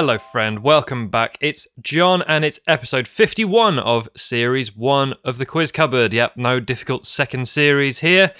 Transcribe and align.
Hello, 0.00 0.16
friend. 0.16 0.62
Welcome 0.62 1.08
back. 1.08 1.38
It's 1.40 1.66
Jon, 1.80 2.22
and 2.28 2.44
it's 2.44 2.60
episode 2.68 3.08
51 3.08 3.80
of 3.80 4.08
series 4.16 4.76
one 4.76 5.14
of 5.24 5.38
the 5.38 5.44
Quiz 5.44 5.72
Cupboard. 5.72 6.12
Yep, 6.12 6.36
no 6.36 6.60
difficult 6.60 7.04
second 7.04 7.48
series 7.48 7.98
here. 7.98 8.32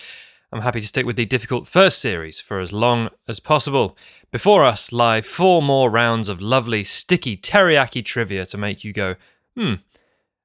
I'm 0.53 0.61
happy 0.61 0.79
to 0.79 0.87
stick 0.87 1.05
with 1.05 1.17
the 1.17 1.25
difficult 1.25 1.67
first 1.67 1.99
series 1.99 2.39
for 2.39 2.61
as 2.61 2.73
long 2.73 3.11
as 3.27 3.41
possible. 3.41 3.99
Before 4.31 4.65
us 4.65 4.93
lie 4.93 5.21
four 5.21 5.61
more 5.61 5.91
rounds 5.91 6.29
of 6.29 6.41
lovely, 6.41 6.85
sticky 6.85 7.37
teriyaki 7.37 8.05
trivia 8.05 8.47
to 8.47 8.57
make 8.57 8.85
you 8.85 8.93
go, 8.93 9.17
hmm. 9.57 9.75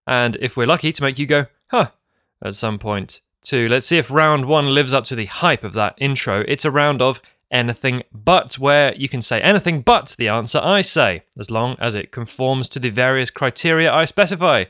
And 0.08 0.36
if 0.38 0.58
we're 0.58 0.66
lucky, 0.66 0.92
to 0.92 1.04
make 1.04 1.20
you 1.20 1.28
go, 1.28 1.46
huh, 1.68 1.92
at 2.44 2.56
some 2.56 2.80
point 2.80 3.22
too. 3.44 3.70
Let's 3.70 3.86
see 3.86 4.00
if 4.00 4.10
round 4.10 4.46
one 4.46 4.74
lives 4.74 4.96
up 4.96 5.06
to 5.06 5.16
the 5.16 5.28
hype 5.28 5.64
of 5.64 5.74
that 5.74 5.94
intro. 6.00 6.44
It's 6.48 6.66
a 6.66 6.72
round 6.72 7.04
of 7.04 7.22
anything 7.54 8.04
but, 8.12 8.56
where 8.56 8.94
you 8.96 9.08
can 9.08 9.22
say 9.22 9.40
anything 9.42 9.82
but 9.82 10.16
the 10.18 10.28
answer 10.28 10.60
I 10.62 10.82
say, 10.82 11.24
as 11.40 11.50
long 11.50 11.78
as 11.80 11.96
it 11.96 12.12
conforms 12.12 12.68
to 12.70 12.80
the 12.80 12.90
various 12.90 13.30
criteria 13.30 13.94
I 13.94 14.06
specify. 14.06 14.66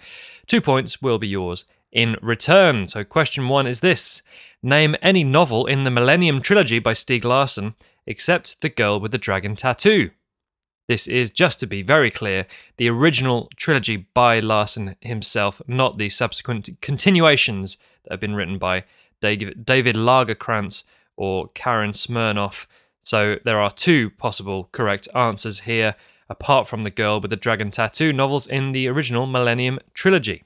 Two 0.46 0.62
points 0.62 1.02
will 1.02 1.18
be 1.18 1.28
yours 1.28 1.66
in 1.92 2.18
return. 2.22 2.86
So, 2.88 3.04
question 3.04 3.48
one 3.48 3.66
is 3.66 3.80
this 3.80 4.22
Name 4.62 4.96
any 5.02 5.24
novel 5.24 5.66
in 5.66 5.84
the 5.84 5.92
Millennium 5.92 6.42
Trilogy 6.42 6.80
by 6.80 6.94
Stieg 6.94 7.24
Larsson 7.24 7.76
except 8.06 8.62
The 8.62 8.70
Girl 8.70 9.00
with 9.00 9.12
the 9.12 9.18
Dragon 9.18 9.56
Tattoo. 9.56 10.12
This 10.88 11.08
is, 11.08 11.32
just 11.32 11.62
to 11.62 11.68
be 11.68 11.82
very 11.82 12.12
clear, 12.12 12.46
the 12.76 12.90
original 12.90 13.50
trilogy 13.56 14.08
by 14.14 14.42
Larsson 14.42 14.98
himself, 15.00 15.62
not 15.66 15.98
the 15.98 16.10
subsequent 16.10 16.70
continuations 16.82 17.78
that 18.04 18.12
have 18.12 18.20
been 18.20 18.36
written 18.36 18.58
by 18.58 18.84
David 19.22 19.96
Lagercrantz 19.96 20.84
or 21.16 21.48
Karin 21.50 21.92
Smirnoff. 21.92 22.66
So 23.04 23.38
there 23.44 23.60
are 23.60 23.72
two 23.72 24.10
possible 24.12 24.70
correct 24.72 25.08
answers 25.14 25.62
here, 25.62 25.96
apart 26.30 26.68
from 26.68 26.84
The 26.84 26.90
Girl 26.90 27.20
with 27.20 27.32
the 27.32 27.38
Dragon 27.38 27.72
Tattoo 27.72 28.14
novels 28.14 28.48
in 28.48 28.72
the 28.72 28.88
original 28.88 29.26
Millennium 29.26 29.80
Trilogy. 29.94 30.44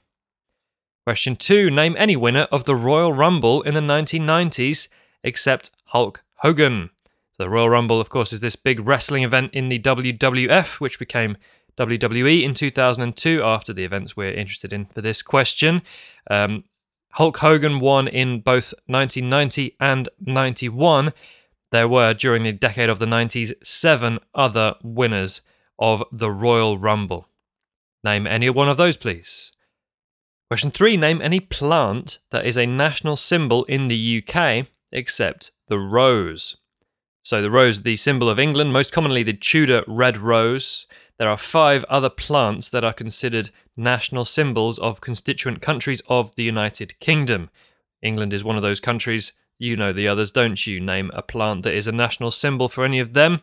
Question 1.04 1.36
two 1.36 1.70
Name 1.70 1.94
any 1.98 2.16
winner 2.16 2.48
of 2.52 2.64
the 2.64 2.76
Royal 2.76 3.12
Rumble 3.12 3.62
in 3.62 3.74
the 3.74 3.80
1990s 3.80 4.88
except 5.22 5.70
Hulk 5.86 6.22
Hogan. 6.34 6.90
So 7.32 7.44
the 7.44 7.48
Royal 7.48 7.70
Rumble, 7.70 8.00
of 8.00 8.10
course, 8.10 8.32
is 8.32 8.40
this 8.40 8.56
big 8.56 8.86
wrestling 8.86 9.22
event 9.22 9.54
in 9.54 9.68
the 9.68 9.78
WWF, 9.78 10.80
which 10.80 10.98
became 10.98 11.36
WWE 11.78 12.42
in 12.42 12.52
2002 12.52 13.42
after 13.42 13.72
the 13.72 13.84
events 13.84 14.16
we're 14.16 14.32
interested 14.32 14.72
in 14.72 14.86
for 14.86 15.00
this 15.00 15.22
question. 15.22 15.82
Um, 16.28 16.64
Hulk 17.18 17.38
Hogan 17.38 17.80
won 17.80 18.06
in 18.06 18.38
both 18.42 18.72
1990 18.86 19.74
and 19.80 20.08
91. 20.20 21.12
There 21.72 21.88
were, 21.88 22.14
during 22.14 22.44
the 22.44 22.52
decade 22.52 22.88
of 22.88 23.00
the 23.00 23.06
90s, 23.06 23.52
seven 23.60 24.20
other 24.36 24.76
winners 24.84 25.40
of 25.80 26.04
the 26.12 26.30
Royal 26.30 26.78
Rumble. 26.78 27.26
Name 28.04 28.28
any 28.28 28.48
one 28.50 28.68
of 28.68 28.76
those, 28.76 28.96
please. 28.96 29.50
Question 30.48 30.70
three 30.70 30.96
Name 30.96 31.20
any 31.20 31.40
plant 31.40 32.20
that 32.30 32.46
is 32.46 32.56
a 32.56 32.66
national 32.66 33.16
symbol 33.16 33.64
in 33.64 33.88
the 33.88 34.22
UK 34.22 34.68
except 34.92 35.50
the 35.66 35.80
rose. 35.80 36.56
So, 37.24 37.42
the 37.42 37.50
rose, 37.50 37.82
the 37.82 37.96
symbol 37.96 38.30
of 38.30 38.38
England, 38.38 38.72
most 38.72 38.92
commonly 38.92 39.24
the 39.24 39.32
Tudor 39.32 39.82
red 39.88 40.18
rose. 40.18 40.86
There 41.18 41.28
are 41.28 41.36
five 41.36 41.84
other 41.88 42.10
plants 42.10 42.70
that 42.70 42.84
are 42.84 42.92
considered 42.92 43.50
national 43.76 44.24
symbols 44.24 44.78
of 44.78 45.00
constituent 45.00 45.60
countries 45.60 46.00
of 46.08 46.34
the 46.36 46.44
United 46.44 46.98
Kingdom. 47.00 47.50
England 48.02 48.32
is 48.32 48.44
one 48.44 48.56
of 48.56 48.62
those 48.62 48.80
countries. 48.80 49.32
You 49.58 49.76
know 49.76 49.92
the 49.92 50.06
others, 50.06 50.30
don't 50.30 50.64
you? 50.64 50.78
Name 50.78 51.10
a 51.12 51.22
plant 51.22 51.64
that 51.64 51.74
is 51.74 51.88
a 51.88 51.92
national 51.92 52.30
symbol 52.30 52.68
for 52.68 52.84
any 52.84 53.00
of 53.00 53.14
them. 53.14 53.42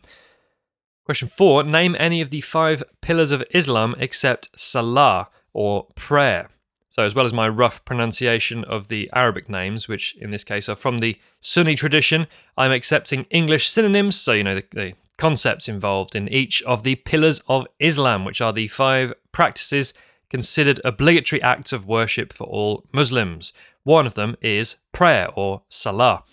Question 1.04 1.28
four 1.28 1.64
Name 1.64 1.98
any 2.00 2.22
of 2.22 2.30
the 2.30 2.40
five 2.42 2.82
pillars 3.02 3.32
of 3.32 3.44
Islam 3.52 3.94
except 4.00 4.58
Salah 4.58 5.28
or 5.54 5.88
prayer. 5.96 6.50
So, 6.90 7.04
as 7.04 7.14
well 7.14 7.26
as 7.26 7.34
my 7.34 7.50
rough 7.50 7.84
pronunciation 7.84 8.64
of 8.64 8.88
the 8.88 9.10
Arabic 9.14 9.50
names, 9.50 9.90
which 9.90 10.16
in 10.16 10.32
this 10.32 10.46
case 10.46 10.70
are 10.70 10.78
from 10.78 11.00
the 11.00 11.18
Sunni 11.42 11.76
tradition, 11.76 12.26
I'm 12.58 12.72
accepting 12.72 13.26
English 13.30 13.68
synonyms, 13.68 14.16
so 14.16 14.32
you 14.32 14.46
know 14.46 14.56
the, 14.56 14.64
the 14.72 14.94
concepts 15.18 15.68
involved 15.68 16.16
in 16.16 16.28
each 16.30 16.62
of 16.64 16.84
the 16.84 16.96
pillars 16.96 17.42
of 17.48 17.68
Islam, 17.80 18.26
which 18.26 18.42
are 18.42 18.54
the 18.54 18.68
five 18.68 19.14
practices 19.32 19.94
considered 20.30 20.82
obligatory 20.84 21.42
acts 21.42 21.72
of 21.72 21.88
worship 21.88 22.34
for 22.34 22.46
all 22.46 22.86
Muslims. 22.92 23.54
One 23.84 24.08
of 24.08 24.16
them 24.16 24.36
is 24.42 24.78
prayer 24.92 25.30
or 25.36 25.62
salah. 25.70 26.24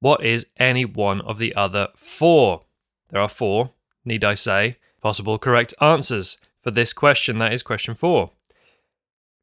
What 0.00 0.24
is 0.24 0.46
any 0.56 0.84
one 0.84 1.20
of 1.20 1.38
the 1.38 1.54
other 1.54 1.88
four? 1.96 2.62
There 3.10 3.20
are 3.20 3.28
four, 3.28 3.70
need 4.04 4.24
I 4.24 4.34
say, 4.34 4.78
possible 5.00 5.38
correct 5.38 5.74
answers 5.80 6.36
for 6.58 6.70
this 6.70 6.92
question. 6.92 7.38
That 7.38 7.52
is 7.52 7.62
question 7.62 7.94
four. 7.94 8.30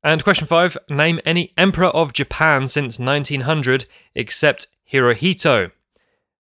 And 0.04 0.24
question 0.24 0.48
five 0.48 0.78
Name 0.90 1.20
any 1.26 1.54
emperor 1.58 1.88
of 1.88 2.14
Japan 2.14 2.68
since 2.68 3.00
1900 3.00 3.86
except 4.16 4.68
Hirohito. 4.92 5.72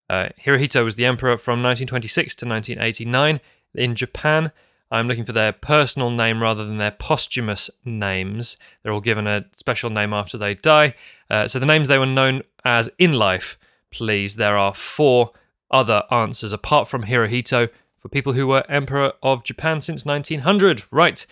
Uh, 0.08 0.28
Hirohito 0.44 0.84
was 0.84 0.96
the 0.96 1.06
emperor 1.06 1.36
from 1.36 1.62
1926 1.62 2.34
to 2.36 2.48
1989 2.48 3.40
in 3.74 3.94
Japan. 3.94 4.52
I'm 4.90 5.08
looking 5.08 5.24
for 5.24 5.32
their 5.32 5.52
personal 5.52 6.10
name 6.10 6.40
rather 6.40 6.64
than 6.64 6.78
their 6.78 6.92
posthumous 6.92 7.70
names. 7.84 8.56
They're 8.82 8.92
all 8.92 9.00
given 9.00 9.26
a 9.26 9.44
special 9.56 9.90
name 9.90 10.12
after 10.12 10.38
they 10.38 10.54
die. 10.54 10.94
Uh, 11.28 11.48
so 11.48 11.58
the 11.58 11.66
names 11.66 11.88
they 11.88 11.98
were 11.98 12.06
known 12.06 12.42
as 12.64 12.88
in 12.98 13.14
life, 13.14 13.58
please. 13.90 14.36
There 14.36 14.56
are 14.56 14.74
four 14.74 15.32
other 15.70 16.04
answers 16.10 16.52
apart 16.52 16.86
from 16.86 17.02
Hirohito 17.02 17.68
for 17.98 18.08
people 18.08 18.34
who 18.34 18.46
were 18.46 18.64
emperor 18.68 19.12
of 19.22 19.42
Japan 19.42 19.80
since 19.80 20.04
1900. 20.04 20.84
Right, 20.92 21.26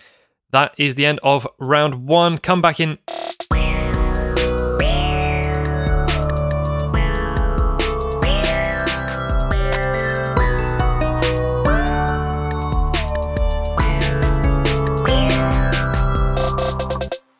that 0.51 0.75
is 0.77 0.95
the 0.95 1.05
end 1.05 1.19
of 1.23 1.47
round 1.57 2.07
one. 2.07 2.37
Come 2.37 2.61
back 2.61 2.81
in 2.81 2.97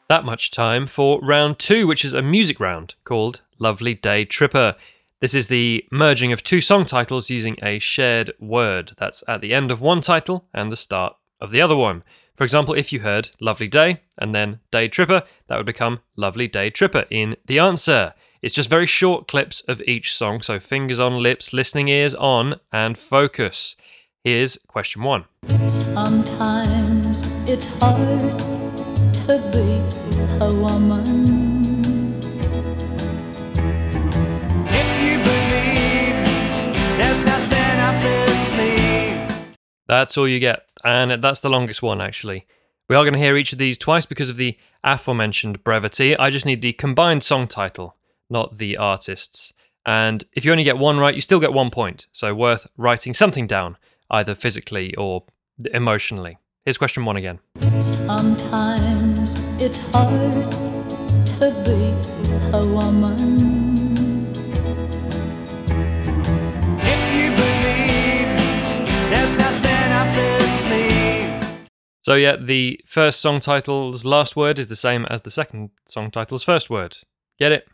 that 0.08 0.26
much 0.26 0.52
time 0.52 0.88
for 0.88 1.20
round 1.22 1.60
two, 1.60 1.88
which 1.88 2.06
is 2.06 2.14
a 2.14 2.22
music 2.22 2.60
round 2.60 2.96
called 3.04 3.42
Lovely 3.60 3.94
Day 3.94 4.26
Tripper. 4.26 4.76
This 5.20 5.34
is 5.34 5.48
the 5.48 5.86
merging 5.92 6.32
of 6.32 6.44
two 6.44 6.62
song 6.62 6.86
titles 6.86 7.30
using 7.30 7.58
a 7.64 7.80
shared 7.80 8.32
word 8.40 8.92
that's 8.98 9.24
at 9.28 9.42
the 9.42 9.54
end 9.54 9.72
of 9.72 9.82
one 9.82 10.02
title 10.02 10.46
and 10.54 10.72
the 10.72 10.76
start 10.76 11.16
of 11.42 11.52
the 11.52 11.62
other 11.62 11.76
one. 11.76 12.04
For 12.36 12.44
example, 12.44 12.74
if 12.74 12.92
you 12.92 13.00
heard 13.00 13.32
Lovely 13.40 13.68
Day 13.68 14.02
and 14.18 14.36
then 14.36 14.60
Day 14.70 14.88
Tripper, 14.88 15.24
that 15.48 15.58
would 15.58 15.66
become 15.66 16.02
Lovely 16.16 16.48
Day 16.48 16.70
Tripper 16.70 17.06
in 17.10 17.38
the 17.46 17.60
answer. 17.60 18.14
It's 18.42 18.54
just 18.54 18.70
very 18.70 18.86
short 18.86 19.28
clips 19.28 19.62
of 19.62 19.82
each 19.88 20.14
song, 20.14 20.42
so 20.42 20.60
fingers 20.60 21.00
on 21.00 21.24
lips, 21.24 21.54
listening 21.54 21.88
ears 21.88 22.14
on, 22.14 22.60
and 22.72 22.98
focus. 22.98 23.76
Here's 24.24 24.58
question 24.68 25.02
one. 25.02 25.26
Sometimes 25.68 27.22
it's 27.48 27.66
hard 27.80 28.55
up 29.30 29.52
this. 29.52 29.86
That's 39.88 40.18
all 40.18 40.28
you 40.28 40.40
get, 40.40 40.66
and 40.84 41.22
that's 41.22 41.42
the 41.42 41.50
longest 41.50 41.82
one, 41.82 42.02
actually. 42.02 42.46
We 42.90 42.96
are 42.96 43.04
going 43.04 43.14
to 43.14 43.20
hear 43.20 43.38
each 43.38 43.52
of 43.52 43.58
these 43.58 43.78
twice 43.78 44.06
because 44.06 44.30
of 44.30 44.38
the 44.38 44.58
aforementioned 44.84 45.64
brevity. 45.64 46.18
I 46.18 46.30
just 46.30 46.46
need 46.46 46.62
the 46.62 46.74
combined 46.74 47.24
song 47.24 47.48
title, 47.48 47.96
not 48.30 48.58
the 48.58 48.78
artists. 48.78 49.54
And 49.86 50.24
if 50.34 50.44
you 50.44 50.52
only 50.52 50.64
get 50.64 50.78
one 50.78 50.98
right, 50.98 51.16
you 51.16 51.22
still 51.22 51.40
get 51.40 51.54
one 51.54 51.70
point, 51.70 52.08
so 52.12 52.34
worth 52.34 52.68
writing 52.78 53.14
something 53.14 53.48
down, 53.48 53.78
either 54.10 54.36
physically 54.36 54.96
or 54.96 55.24
emotionally. 55.72 56.38
Here's 56.66 56.80
question 56.80 57.06
one 57.06 57.16
again. 57.16 57.38
Sometimes 57.80 59.36
it's 59.62 59.78
hard 59.92 60.52
to 61.38 61.52
be 61.64 61.94
a 62.58 62.66
woman. 62.66 64.26
If 66.82 67.14
you 67.14 67.30
believe 67.38 68.28
there's 69.12 69.36
nothing 69.36 69.92
up 69.92 70.16
this. 70.16 71.68
So, 72.02 72.16
yeah, 72.16 72.36
the 72.36 72.82
first 72.88 73.20
song 73.20 73.40
title's 73.40 74.04
last 74.04 74.36
word 74.36 74.58
is 74.58 74.68
the 74.68 74.76
same 74.76 75.06
as 75.06 75.22
the 75.22 75.30
second 75.30 75.70
song 75.88 76.10
title's 76.10 76.42
first 76.42 76.72
word. 76.72 76.98
Get 77.38 77.52
it? 77.52 77.68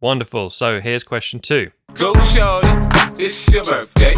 Wonderful. 0.00 0.48
So, 0.48 0.80
here's 0.80 1.04
question 1.04 1.40
two. 1.40 1.70
Go 1.92 2.14
shorty, 2.20 2.68
it's 3.22 3.52
your 3.52 3.64
birthday. 3.64 4.14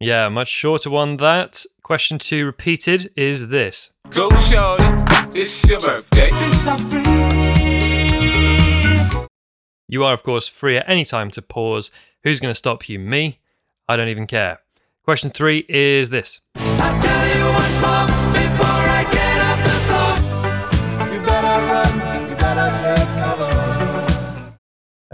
Drinks 0.00 0.08
are 0.08 0.08
free. 0.08 0.08
Yeah, 0.08 0.28
much 0.28 0.48
shorter 0.48 0.90
one 0.90 1.16
that. 1.18 1.64
Question 1.82 2.18
two 2.18 2.46
repeated 2.46 3.10
is 3.16 3.48
this. 3.48 3.90
Go 4.10 4.30
shorty, 4.30 4.84
it's 5.38 5.68
your 5.68 5.80
birthday. 5.80 6.30
Drinks 6.30 6.66
are 6.66 6.78
free. 6.78 7.02
You 9.88 10.04
are, 10.04 10.14
of 10.14 10.22
course, 10.22 10.48
free 10.48 10.76
at 10.78 10.88
any 10.88 11.04
time 11.04 11.30
to 11.32 11.42
pause. 11.42 11.90
Who's 12.22 12.40
going 12.40 12.50
to 12.50 12.54
stop 12.54 12.88
you? 12.88 12.98
Me? 12.98 13.38
I 13.88 13.96
don't 13.96 14.08
even 14.08 14.26
care. 14.26 14.60
Question 15.04 15.30
three 15.30 15.66
is 15.68 16.08
this. 16.10 16.40
I 16.56 17.00
tell 17.00 17.26
you 17.36 17.44
once 17.52 17.80
more 17.82 18.06
before 18.32 18.66
I 18.66 19.04
get 19.12 19.40
off 19.44 19.58
the 19.62 19.74
floor. 19.86 21.14
You 21.14 21.20
better 21.24 21.66
run, 21.66 22.28
you 22.30 22.36
better 22.36 22.70
take 22.82 23.08
cover. 23.22 24.56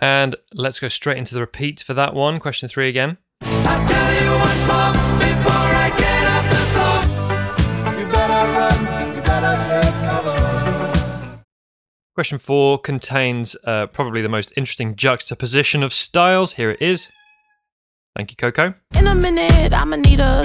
And 0.01 0.37
let's 0.55 0.79
go 0.81 0.89
straight 0.89 1.19
into 1.19 1.35
the 1.35 1.41
repeat 1.41 1.81
for 1.81 1.95
that 1.95 2.15
one. 2.15 2.39
Question 2.39 2.69
three 2.69 2.89
again. 2.89 3.19
Question 12.21 12.39
four 12.39 12.79
contains 12.79 13.57
uh, 13.65 13.87
probably 13.87 14.21
the 14.21 14.29
most 14.29 14.53
interesting 14.55 14.95
juxtaposition 14.95 15.83
of 15.83 15.91
styles. 15.91 16.53
Here 16.53 16.71
it 16.71 16.83
is. 16.83 17.09
Thank 18.15 18.31
you, 18.31 18.37
Coco. 18.37 18.75
In 18.95 19.07
a 19.07 19.15
minute, 19.15 19.73
I'ma 19.73 19.97
need 19.97 20.21
a. 20.21 20.45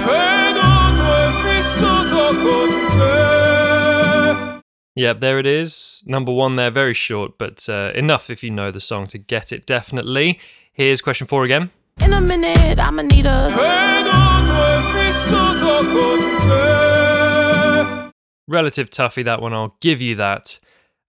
Yep, 4.94 5.20
there 5.20 5.38
it 5.38 5.44
is. 5.44 6.02
Number 6.06 6.32
one 6.32 6.56
there, 6.56 6.70
very 6.70 6.94
short, 6.94 7.36
but 7.36 7.68
uh, 7.68 7.92
enough 7.94 8.30
if 8.30 8.42
you 8.42 8.50
know 8.50 8.70
the 8.70 8.80
song 8.80 9.06
to 9.08 9.18
get 9.18 9.52
it, 9.52 9.66
definitely. 9.66 10.40
Here's 10.72 11.02
question 11.02 11.26
four 11.26 11.44
again. 11.44 11.70
In 12.00 12.14
a 12.14 12.22
minute, 12.22 12.78
I'ma 12.78 13.02
need 13.02 13.26
a. 13.26 13.50
Relative 18.48 18.88
toughie, 18.88 19.26
that 19.26 19.42
one, 19.42 19.52
I'll 19.52 19.76
give 19.82 20.00
you 20.00 20.14
that. 20.14 20.58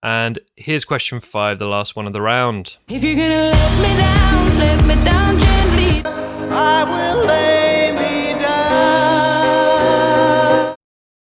And 0.03 0.38
here's 0.55 0.85
question 0.85 1.19
five, 1.19 1.57
the 1.59 1.65
last 1.65 1.95
one 1.95 2.05
of 2.07 2.13
the 2.13 2.21
round. 2.21 2.77
If 2.88 3.03
you're 3.03 3.15
gonna 3.15 3.51
let 3.51 3.81
me 3.81 3.89
down, 3.97 4.57
let 4.59 4.85
me 4.85 4.95
down 5.03 5.39
gently. 5.39 6.03
I 6.51 6.83
will 6.83 7.25
lay 7.25 7.91
me 7.94 8.33
down. 8.39 8.57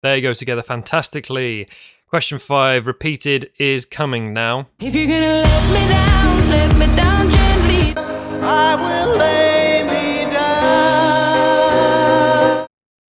There 0.03 0.17
you 0.17 0.23
go, 0.23 0.33
together 0.33 0.63
fantastically. 0.63 1.69
Question 2.09 2.39
five, 2.39 2.87
repeated, 2.87 3.51
is 3.59 3.87
coming 3.87 4.33
now. 4.33 4.69
If 4.81 4.95
you're 4.95 5.07
gonna 5.07 5.43
let 5.43 5.73
me 5.73 5.89
down, 5.89 6.51
let 6.51 6.77
me 6.77 6.87
down 6.97 7.31
gently. 7.31 7.95
I 8.43 8.75
will 8.75 9.17
lay 9.17 9.46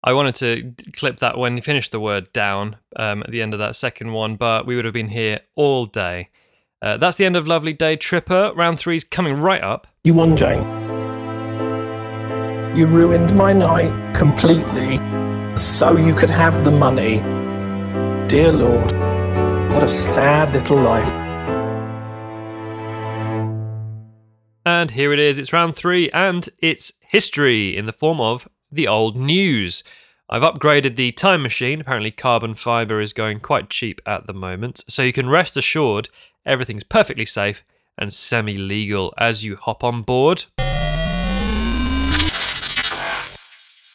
I 0.04 0.14
wanted 0.14 0.34
to 0.36 0.74
clip 0.94 1.20
that 1.20 1.38
when 1.38 1.56
you 1.56 1.62
finished 1.62 1.92
the 1.92 2.00
word 2.00 2.34
down 2.34 2.78
um, 2.96 3.22
at 3.22 3.30
the 3.30 3.40
end 3.40 3.54
of 3.54 3.60
that 3.60 3.76
second 3.76 4.14
one, 4.14 4.36
but 4.36 4.66
we 4.66 4.76
would 4.76 4.84
have 4.84 4.96
been 4.96 5.10
here 5.10 5.42
all 5.56 5.86
day. 5.86 6.30
Uh, 6.82 6.98
that's 6.98 7.18
the 7.18 7.26
end 7.26 7.36
of 7.36 7.48
Lovely 7.48 7.74
Day 7.74 7.98
Tripper. 7.98 8.52
Round 8.56 8.80
three's 8.80 9.04
coming 9.04 9.36
right 9.36 9.62
up. 9.62 9.86
You 10.04 10.16
won, 10.16 10.36
Jane. 10.36 10.64
You 12.76 12.88
ruined 12.88 13.36
my 13.36 13.54
night 13.54 14.16
completely 14.16 14.98
so 15.56 15.96
you 15.96 16.16
could 16.16 16.32
have 16.32 16.64
the 16.64 16.72
money. 16.72 17.20
Dear 18.28 18.54
Lord, 18.54 18.92
what 19.72 19.84
a 19.84 19.88
sad 19.88 20.52
little 20.54 20.78
life. 20.78 21.12
And 24.66 24.90
here 24.90 25.14
it 25.14 25.20
is, 25.20 25.38
it's 25.38 25.54
round 25.54 25.76
three, 25.76 26.10
and 26.10 26.50
it's 26.60 26.92
history 27.02 27.78
in 27.78 27.86
the 27.86 27.94
form 27.94 28.20
of 28.20 28.48
the 28.72 28.88
old 28.88 29.16
news. 29.16 29.84
I've 30.30 30.44
upgraded 30.44 30.96
the 30.96 31.12
time 31.12 31.44
machine. 31.44 31.82
Apparently, 31.82 32.12
carbon 32.12 32.56
fiber 32.56 33.02
is 33.02 33.12
going 33.12 33.42
quite 33.42 33.70
cheap 33.70 34.02
at 34.06 34.28
the 34.28 34.34
moment, 34.34 34.84
so 34.88 35.04
you 35.04 35.12
can 35.12 35.30
rest 35.30 35.58
assured 35.58 36.10
everything's 36.46 36.84
perfectly 36.84 37.26
safe 37.26 37.64
and 37.98 38.14
semi 38.14 38.56
legal 38.56 39.14
as 39.18 39.44
you 39.44 39.58
hop 39.58 39.84
on 39.84 40.04
board. 40.04 40.46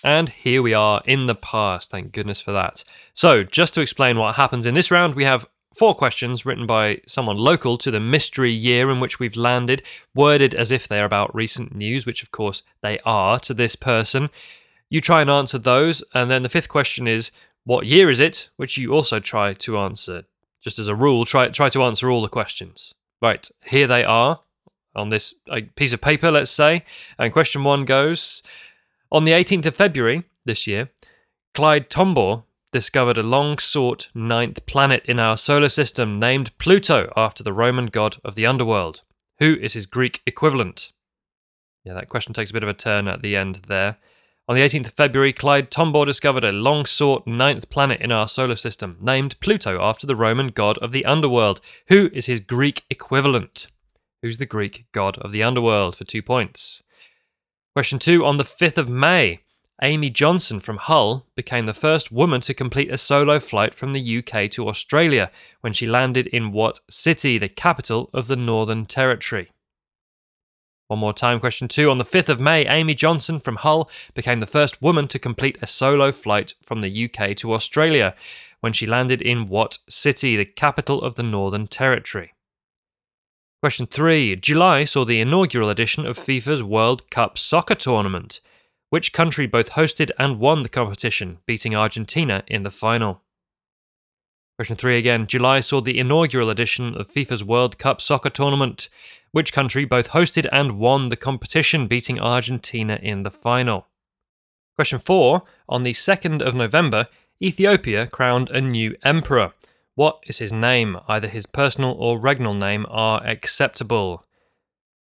And 0.04 0.28
here 0.28 0.62
we 0.62 0.72
are 0.72 1.02
in 1.04 1.26
the 1.26 1.34
past, 1.34 1.90
thank 1.90 2.12
goodness 2.12 2.40
for 2.40 2.52
that. 2.52 2.84
So, 3.14 3.42
just 3.42 3.74
to 3.74 3.80
explain 3.80 4.18
what 4.18 4.36
happens 4.36 4.66
in 4.66 4.74
this 4.74 4.92
round, 4.92 5.16
we 5.16 5.24
have 5.24 5.48
four 5.74 5.94
questions 5.94 6.46
written 6.46 6.66
by 6.66 7.00
someone 7.06 7.36
local 7.36 7.76
to 7.76 7.90
the 7.90 7.98
mystery 7.98 8.50
year 8.50 8.90
in 8.90 9.00
which 9.00 9.18
we've 9.18 9.36
landed, 9.36 9.82
worded 10.14 10.54
as 10.54 10.70
if 10.70 10.86
they 10.86 11.00
are 11.00 11.04
about 11.04 11.34
recent 11.34 11.74
news, 11.74 12.06
which 12.06 12.22
of 12.22 12.30
course 12.30 12.62
they 12.82 12.98
are 13.00 13.40
to 13.40 13.52
this 13.52 13.74
person. 13.74 14.30
You 14.88 15.00
try 15.00 15.20
and 15.20 15.30
answer 15.30 15.58
those, 15.58 16.04
and 16.14 16.30
then 16.30 16.42
the 16.42 16.48
fifth 16.48 16.68
question 16.68 17.06
is, 17.08 17.30
what 17.64 17.86
year 17.86 18.08
is 18.08 18.20
it? 18.20 18.48
Which 18.56 18.76
you 18.76 18.92
also 18.92 19.18
try 19.18 19.52
to 19.54 19.78
answer. 19.78 20.24
Just 20.60 20.78
as 20.78 20.88
a 20.88 20.94
rule, 20.94 21.24
try 21.24 21.48
try 21.48 21.68
to 21.68 21.82
answer 21.82 22.10
all 22.10 22.22
the 22.22 22.28
questions. 22.28 22.94
Right, 23.20 23.48
here 23.64 23.86
they 23.86 24.04
are 24.04 24.40
on 24.94 25.08
this 25.10 25.34
piece 25.74 25.92
of 25.92 26.00
paper, 26.00 26.30
let's 26.30 26.50
say. 26.50 26.84
And 27.18 27.32
question 27.32 27.64
one 27.64 27.84
goes 27.84 28.42
On 29.10 29.24
the 29.24 29.32
18th 29.32 29.66
of 29.66 29.76
February 29.76 30.24
this 30.44 30.66
year, 30.66 30.90
Clyde 31.54 31.90
Tombaugh 31.90 32.44
discovered 32.72 33.18
a 33.18 33.22
long 33.22 33.58
sought 33.58 34.08
ninth 34.14 34.64
planet 34.66 35.04
in 35.06 35.18
our 35.18 35.36
solar 35.36 35.68
system 35.68 36.18
named 36.18 36.56
Pluto 36.58 37.12
after 37.16 37.42
the 37.42 37.52
Roman 37.52 37.86
god 37.86 38.18
of 38.24 38.34
the 38.34 38.46
underworld. 38.46 39.02
Who 39.38 39.54
is 39.60 39.74
his 39.74 39.86
Greek 39.86 40.22
equivalent? 40.26 40.92
Yeah, 41.84 41.94
that 41.94 42.08
question 42.08 42.32
takes 42.32 42.50
a 42.50 42.52
bit 42.52 42.62
of 42.62 42.68
a 42.68 42.74
turn 42.74 43.08
at 43.08 43.22
the 43.22 43.36
end 43.36 43.62
there. 43.68 43.96
On 44.48 44.54
the 44.54 44.62
18th 44.62 44.86
of 44.86 44.94
February, 44.94 45.32
Clyde 45.32 45.72
Tombaugh 45.72 46.06
discovered 46.06 46.44
a 46.44 46.52
long 46.52 46.86
sought 46.86 47.26
ninth 47.26 47.68
planet 47.68 48.00
in 48.00 48.12
our 48.12 48.28
solar 48.28 48.54
system, 48.54 48.96
named 49.00 49.40
Pluto 49.40 49.82
after 49.82 50.06
the 50.06 50.14
Roman 50.14 50.48
god 50.48 50.78
of 50.78 50.92
the 50.92 51.04
underworld. 51.04 51.60
Who 51.88 52.10
is 52.12 52.26
his 52.26 52.38
Greek 52.38 52.84
equivalent? 52.88 53.66
Who's 54.22 54.38
the 54.38 54.46
Greek 54.46 54.86
god 54.92 55.18
of 55.18 55.32
the 55.32 55.42
underworld? 55.42 55.96
For 55.96 56.04
two 56.04 56.22
points. 56.22 56.84
Question 57.74 57.98
two 57.98 58.24
On 58.24 58.36
the 58.36 58.44
5th 58.44 58.78
of 58.78 58.88
May, 58.88 59.40
Amy 59.82 60.10
Johnson 60.10 60.60
from 60.60 60.76
Hull 60.76 61.26
became 61.34 61.66
the 61.66 61.74
first 61.74 62.12
woman 62.12 62.40
to 62.42 62.54
complete 62.54 62.92
a 62.92 62.96
solo 62.96 63.40
flight 63.40 63.74
from 63.74 63.94
the 63.94 64.18
UK 64.18 64.48
to 64.52 64.68
Australia 64.68 65.32
when 65.60 65.72
she 65.72 65.86
landed 65.86 66.28
in 66.28 66.52
what 66.52 66.78
city, 66.88 67.36
the 67.36 67.48
capital 67.48 68.10
of 68.14 68.28
the 68.28 68.36
Northern 68.36 68.86
Territory? 68.86 69.50
One 70.88 71.00
more 71.00 71.12
time, 71.12 71.40
question 71.40 71.66
two. 71.66 71.90
On 71.90 71.98
the 71.98 72.04
5th 72.04 72.28
of 72.28 72.40
May, 72.40 72.64
Amy 72.66 72.94
Johnson 72.94 73.40
from 73.40 73.56
Hull 73.56 73.90
became 74.14 74.38
the 74.38 74.46
first 74.46 74.80
woman 74.80 75.08
to 75.08 75.18
complete 75.18 75.58
a 75.60 75.66
solo 75.66 76.12
flight 76.12 76.54
from 76.62 76.80
the 76.80 77.04
UK 77.04 77.36
to 77.38 77.54
Australia 77.54 78.14
when 78.60 78.72
she 78.72 78.86
landed 78.86 79.20
in 79.20 79.48
what 79.48 79.78
city, 79.88 80.36
the 80.36 80.44
capital 80.44 81.02
of 81.02 81.16
the 81.16 81.22
Northern 81.22 81.66
Territory? 81.66 82.34
Question 83.62 83.86
three. 83.86 84.36
July 84.36 84.84
saw 84.84 85.04
the 85.04 85.20
inaugural 85.20 85.70
edition 85.70 86.06
of 86.06 86.16
FIFA's 86.16 86.62
World 86.62 87.10
Cup 87.10 87.36
soccer 87.36 87.74
tournament. 87.74 88.40
Which 88.90 89.12
country 89.12 89.48
both 89.48 89.70
hosted 89.70 90.10
and 90.18 90.38
won 90.38 90.62
the 90.62 90.68
competition, 90.68 91.38
beating 91.46 91.74
Argentina 91.74 92.44
in 92.46 92.62
the 92.62 92.70
final? 92.70 93.22
Question 94.56 94.76
three 94.78 94.96
again. 94.96 95.26
July 95.26 95.60
saw 95.60 95.82
the 95.82 95.98
inaugural 95.98 96.48
edition 96.48 96.96
of 96.96 97.10
FIFA's 97.10 97.44
World 97.44 97.76
Cup 97.76 98.00
soccer 98.00 98.30
tournament. 98.30 98.88
Which 99.30 99.52
country 99.52 99.84
both 99.84 100.08
hosted 100.08 100.48
and 100.50 100.78
won 100.78 101.10
the 101.10 101.16
competition, 101.16 101.86
beating 101.86 102.18
Argentina 102.18 102.98
in 103.02 103.22
the 103.22 103.30
final? 103.30 103.86
Question 104.74 104.98
four. 104.98 105.42
On 105.68 105.82
the 105.82 105.92
2nd 105.92 106.40
of 106.40 106.54
November, 106.54 107.08
Ethiopia 107.42 108.06
crowned 108.06 108.48
a 108.48 108.62
new 108.62 108.96
emperor. 109.02 109.52
What 109.94 110.20
is 110.26 110.38
his 110.38 110.54
name? 110.54 110.96
Either 111.06 111.28
his 111.28 111.44
personal 111.44 111.94
or 111.98 112.18
regnal 112.18 112.56
name 112.56 112.86
are 112.88 113.22
acceptable. 113.26 114.24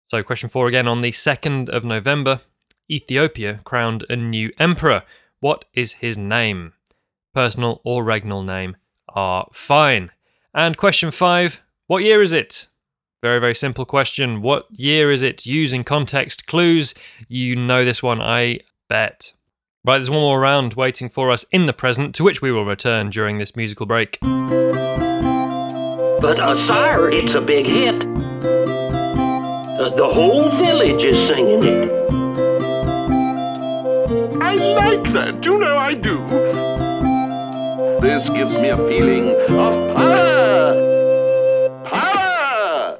So, 0.08 0.22
question 0.22 0.50
four 0.50 0.68
again. 0.68 0.86
On 0.86 1.00
the 1.00 1.12
2nd 1.12 1.70
of 1.70 1.82
November, 1.82 2.42
Ethiopia 2.90 3.60
crowned 3.64 4.04
a 4.10 4.16
new 4.16 4.52
emperor. 4.58 5.02
What 5.38 5.64
is 5.72 5.94
his 5.94 6.18
name? 6.18 6.74
Personal 7.32 7.80
or 7.84 8.04
regnal 8.04 8.44
name 8.44 8.76
are 9.14 9.48
fine. 9.52 10.10
And 10.54 10.76
question 10.76 11.10
five 11.10 11.60
What 11.86 12.02
year 12.02 12.22
is 12.22 12.32
it? 12.32 12.68
Very, 13.22 13.38
very 13.38 13.54
simple 13.54 13.84
question. 13.84 14.40
What 14.40 14.66
year 14.70 15.10
is 15.10 15.20
it? 15.20 15.44
Using 15.44 15.84
context 15.84 16.46
clues. 16.46 16.94
You 17.28 17.54
know 17.54 17.84
this 17.84 18.02
one, 18.02 18.20
I 18.20 18.60
bet. 18.88 19.34
Right, 19.84 19.98
there's 19.98 20.10
one 20.10 20.20
more 20.20 20.40
round 20.40 20.74
waiting 20.74 21.08
for 21.08 21.30
us 21.30 21.44
in 21.52 21.66
the 21.66 21.72
present, 21.72 22.14
to 22.16 22.24
which 22.24 22.42
we 22.42 22.52
will 22.52 22.64
return 22.64 23.10
during 23.10 23.38
this 23.38 23.56
musical 23.56 23.86
break. 23.86 24.18
But, 26.20 26.38
uh, 26.38 26.54
sire, 26.56 27.10
it's 27.10 27.34
a 27.34 27.40
big 27.40 27.64
hit. 27.64 27.94
Uh, 29.80 29.88
the 29.96 30.10
whole 30.12 30.50
village 30.50 31.04
is 31.04 31.18
singing 31.26 31.62
it. 31.62 31.90
I 34.42 34.54
like 34.54 35.12
that, 35.12 35.44
you 35.44 35.58
know 35.58 35.76
I 35.78 35.94
do. 35.94 36.79
This 38.00 38.30
gives 38.30 38.56
me 38.56 38.70
a 38.70 38.78
feeling 38.78 39.28
of 39.50 39.94
power. 39.94 40.74
Power! 41.84 42.98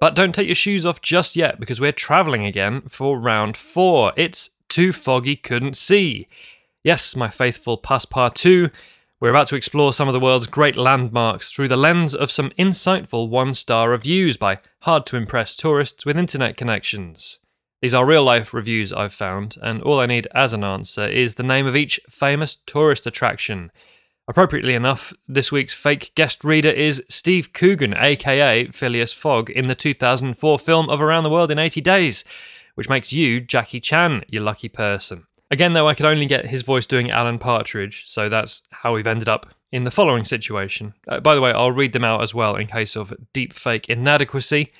But 0.00 0.14
don't 0.14 0.34
take 0.34 0.46
your 0.46 0.54
shoes 0.54 0.86
off 0.86 1.02
just 1.02 1.36
yet 1.36 1.60
because 1.60 1.82
we're 1.82 1.92
travelling 1.92 2.46
again 2.46 2.80
for 2.88 3.18
round 3.18 3.58
four. 3.58 4.14
It's 4.16 4.48
Too 4.70 4.92
Foggy 4.92 5.36
Couldn't 5.36 5.76
See. 5.76 6.28
Yes, 6.82 7.14
my 7.14 7.28
faithful 7.28 7.76
Passepartout, 7.76 8.70
we're 9.20 9.28
about 9.28 9.48
to 9.48 9.56
explore 9.56 9.92
some 9.92 10.08
of 10.08 10.14
the 10.14 10.20
world's 10.20 10.46
great 10.46 10.78
landmarks 10.78 11.50
through 11.50 11.68
the 11.68 11.76
lens 11.76 12.14
of 12.14 12.30
some 12.30 12.52
insightful 12.58 13.28
one 13.28 13.52
star 13.52 13.90
reviews 13.90 14.38
by 14.38 14.60
hard 14.80 15.04
to 15.06 15.18
impress 15.18 15.54
tourists 15.54 16.06
with 16.06 16.16
internet 16.16 16.56
connections. 16.56 17.38
These 17.82 17.92
are 17.94 18.06
real 18.06 18.24
life 18.24 18.54
reviews 18.54 18.94
I've 18.94 19.12
found, 19.12 19.56
and 19.60 19.82
all 19.82 20.00
I 20.00 20.06
need 20.06 20.26
as 20.34 20.54
an 20.54 20.64
answer 20.64 21.06
is 21.06 21.34
the 21.34 21.42
name 21.42 21.66
of 21.66 21.76
each 21.76 22.00
famous 22.08 22.56
tourist 22.66 23.06
attraction. 23.06 23.70
Appropriately 24.30 24.74
enough, 24.74 25.12
this 25.26 25.50
week's 25.50 25.74
fake 25.74 26.12
guest 26.14 26.44
reader 26.44 26.68
is 26.68 27.02
Steve 27.08 27.52
Coogan, 27.52 27.96
aka 27.98 28.68
Phileas 28.68 29.12
Fogg, 29.12 29.50
in 29.50 29.66
the 29.66 29.74
2004 29.74 30.56
film 30.60 30.88
of 30.88 31.00
Around 31.00 31.24
the 31.24 31.30
World 31.30 31.50
in 31.50 31.58
80 31.58 31.80
Days, 31.80 32.24
which 32.76 32.88
makes 32.88 33.12
you 33.12 33.40
Jackie 33.40 33.80
Chan, 33.80 34.22
you 34.28 34.38
lucky 34.38 34.68
person. 34.68 35.26
Again, 35.50 35.72
though, 35.72 35.88
I 35.88 35.94
could 35.94 36.06
only 36.06 36.26
get 36.26 36.46
his 36.46 36.62
voice 36.62 36.86
doing 36.86 37.10
Alan 37.10 37.40
Partridge, 37.40 38.04
so 38.06 38.28
that's 38.28 38.62
how 38.70 38.94
we've 38.94 39.06
ended 39.08 39.28
up 39.28 39.52
in 39.72 39.82
the 39.82 39.90
following 39.90 40.24
situation. 40.24 40.94
Uh, 41.08 41.18
by 41.18 41.34
the 41.34 41.40
way, 41.40 41.50
I'll 41.50 41.72
read 41.72 41.92
them 41.92 42.04
out 42.04 42.22
as 42.22 42.32
well 42.32 42.54
in 42.54 42.68
case 42.68 42.94
of 42.94 43.12
deep 43.32 43.52
fake 43.52 43.88
inadequacy. 43.88 44.70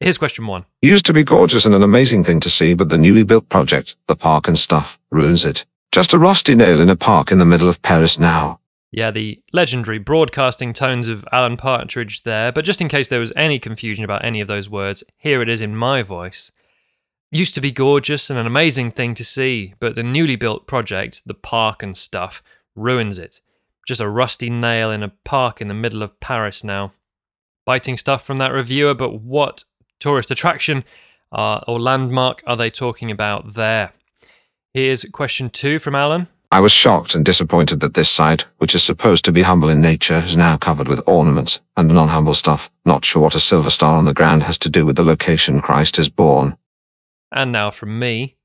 Here's 0.00 0.18
question 0.18 0.48
one. 0.48 0.64
Used 0.82 1.06
to 1.06 1.12
be 1.12 1.22
gorgeous 1.22 1.64
and 1.64 1.76
an 1.76 1.84
amazing 1.84 2.24
thing 2.24 2.40
to 2.40 2.50
see, 2.50 2.74
but 2.74 2.88
the 2.88 2.98
newly 2.98 3.22
built 3.22 3.48
project, 3.50 3.94
the 4.08 4.16
park 4.16 4.48
and 4.48 4.58
stuff, 4.58 4.98
ruins 5.12 5.44
it. 5.44 5.64
Just 5.92 6.12
a 6.12 6.18
rusty 6.18 6.56
nail 6.56 6.80
in 6.80 6.90
a 6.90 6.96
park 6.96 7.30
in 7.30 7.38
the 7.38 7.46
middle 7.46 7.68
of 7.68 7.82
Paris 7.82 8.18
now. 8.18 8.58
Yeah, 8.96 9.10
the 9.10 9.38
legendary 9.52 9.98
broadcasting 9.98 10.72
tones 10.72 11.10
of 11.10 11.22
Alan 11.30 11.58
Partridge 11.58 12.22
there, 12.22 12.50
but 12.50 12.64
just 12.64 12.80
in 12.80 12.88
case 12.88 13.08
there 13.08 13.20
was 13.20 13.32
any 13.36 13.58
confusion 13.58 14.04
about 14.04 14.24
any 14.24 14.40
of 14.40 14.48
those 14.48 14.70
words, 14.70 15.04
here 15.18 15.42
it 15.42 15.50
is 15.50 15.60
in 15.60 15.76
my 15.76 16.02
voice. 16.02 16.50
Used 17.30 17.54
to 17.56 17.60
be 17.60 17.70
gorgeous 17.70 18.30
and 18.30 18.38
an 18.38 18.46
amazing 18.46 18.90
thing 18.90 19.14
to 19.16 19.22
see, 19.22 19.74
but 19.80 19.96
the 19.96 20.02
newly 20.02 20.34
built 20.34 20.66
project, 20.66 21.26
the 21.26 21.34
park 21.34 21.82
and 21.82 21.94
stuff, 21.94 22.42
ruins 22.74 23.18
it. 23.18 23.42
Just 23.86 24.00
a 24.00 24.08
rusty 24.08 24.48
nail 24.48 24.90
in 24.90 25.02
a 25.02 25.12
park 25.24 25.60
in 25.60 25.68
the 25.68 25.74
middle 25.74 26.02
of 26.02 26.18
Paris 26.18 26.64
now. 26.64 26.94
Biting 27.66 27.98
stuff 27.98 28.24
from 28.24 28.38
that 28.38 28.52
reviewer, 28.52 28.94
but 28.94 29.20
what 29.20 29.62
tourist 30.00 30.30
attraction 30.30 30.84
uh, 31.32 31.60
or 31.68 31.78
landmark 31.78 32.42
are 32.46 32.56
they 32.56 32.70
talking 32.70 33.10
about 33.10 33.52
there? 33.52 33.92
Here's 34.72 35.04
question 35.04 35.50
two 35.50 35.78
from 35.78 35.94
Alan. 35.94 36.28
I 36.52 36.60
was 36.60 36.70
shocked 36.70 37.14
and 37.14 37.24
disappointed 37.24 37.80
that 37.80 37.94
this 37.94 38.08
site, 38.08 38.42
which 38.58 38.74
is 38.74 38.82
supposed 38.82 39.24
to 39.24 39.32
be 39.32 39.42
humble 39.42 39.68
in 39.68 39.80
nature, 39.80 40.22
is 40.24 40.36
now 40.36 40.56
covered 40.56 40.86
with 40.86 41.02
ornaments 41.06 41.60
and 41.76 41.88
non-humble 41.88 42.34
stuff. 42.34 42.70
Not 42.84 43.04
sure 43.04 43.22
what 43.22 43.34
a 43.34 43.40
silver 43.40 43.70
star 43.70 43.96
on 43.96 44.04
the 44.04 44.14
ground 44.14 44.44
has 44.44 44.56
to 44.58 44.70
do 44.70 44.86
with 44.86 44.96
the 44.96 45.02
location 45.02 45.60
Christ 45.60 45.98
is 45.98 46.08
born. 46.08 46.56
And 47.32 47.50
now 47.50 47.70
from 47.70 47.98
me. 47.98 48.36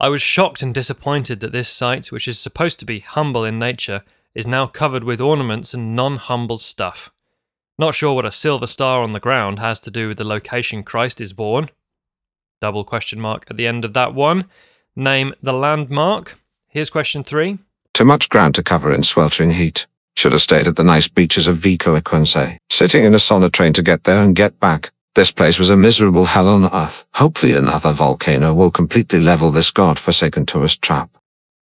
I 0.00 0.08
was 0.08 0.22
shocked 0.22 0.62
and 0.62 0.74
disappointed 0.74 1.40
that 1.40 1.52
this 1.52 1.68
site, 1.68 2.10
which 2.10 2.26
is 2.26 2.38
supposed 2.38 2.78
to 2.80 2.84
be 2.84 3.00
humble 3.00 3.44
in 3.44 3.58
nature, 3.58 4.02
is 4.34 4.46
now 4.46 4.66
covered 4.66 5.04
with 5.04 5.20
ornaments 5.20 5.72
and 5.72 5.94
non 5.94 6.16
humble 6.16 6.58
stuff. 6.58 7.12
Not 7.78 7.94
sure 7.94 8.14
what 8.14 8.26
a 8.26 8.32
silver 8.32 8.66
star 8.66 9.02
on 9.02 9.12
the 9.12 9.20
ground 9.20 9.58
has 9.58 9.78
to 9.80 9.90
do 9.90 10.08
with 10.08 10.18
the 10.18 10.24
location 10.24 10.82
Christ 10.82 11.20
is 11.20 11.32
born. 11.32 11.70
Double 12.60 12.84
question 12.84 13.20
mark 13.20 13.46
at 13.48 13.56
the 13.56 13.66
end 13.66 13.84
of 13.84 13.94
that 13.94 14.14
one. 14.14 14.46
Name 14.96 15.34
the 15.42 15.52
landmark. 15.52 16.38
Here's 16.72 16.88
question 16.88 17.24
three. 17.24 17.58
Too 17.94 18.04
much 18.04 18.28
ground 18.28 18.54
to 18.54 18.62
cover 18.62 18.92
in 18.92 19.02
sweltering 19.02 19.50
heat. 19.50 19.88
Should 20.16 20.30
have 20.30 20.40
stayed 20.40 20.68
at 20.68 20.76
the 20.76 20.84
nice 20.84 21.08
beaches 21.08 21.48
of 21.48 21.56
Vico 21.56 21.98
Equense, 21.98 22.58
sitting 22.70 23.04
in 23.04 23.12
a 23.12 23.16
sauna 23.16 23.50
train 23.50 23.72
to 23.72 23.82
get 23.82 24.04
there 24.04 24.22
and 24.22 24.36
get 24.36 24.60
back. 24.60 24.92
This 25.16 25.32
place 25.32 25.58
was 25.58 25.68
a 25.68 25.76
miserable 25.76 26.26
hell 26.26 26.46
on 26.46 26.72
earth. 26.72 27.04
Hopefully 27.14 27.54
another 27.54 27.92
volcano 27.92 28.54
will 28.54 28.70
completely 28.70 29.18
level 29.18 29.50
this 29.50 29.72
god-forsaken 29.72 30.46
tourist 30.46 30.80
trap. 30.80 31.10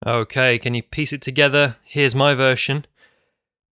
Okay, 0.05 0.59
can 0.59 0.75
you 0.75 0.83
piece 0.83 1.11
it 1.11 1.23
together? 1.23 1.77
Here's 1.83 2.13
my 2.13 2.35
version. 2.35 2.85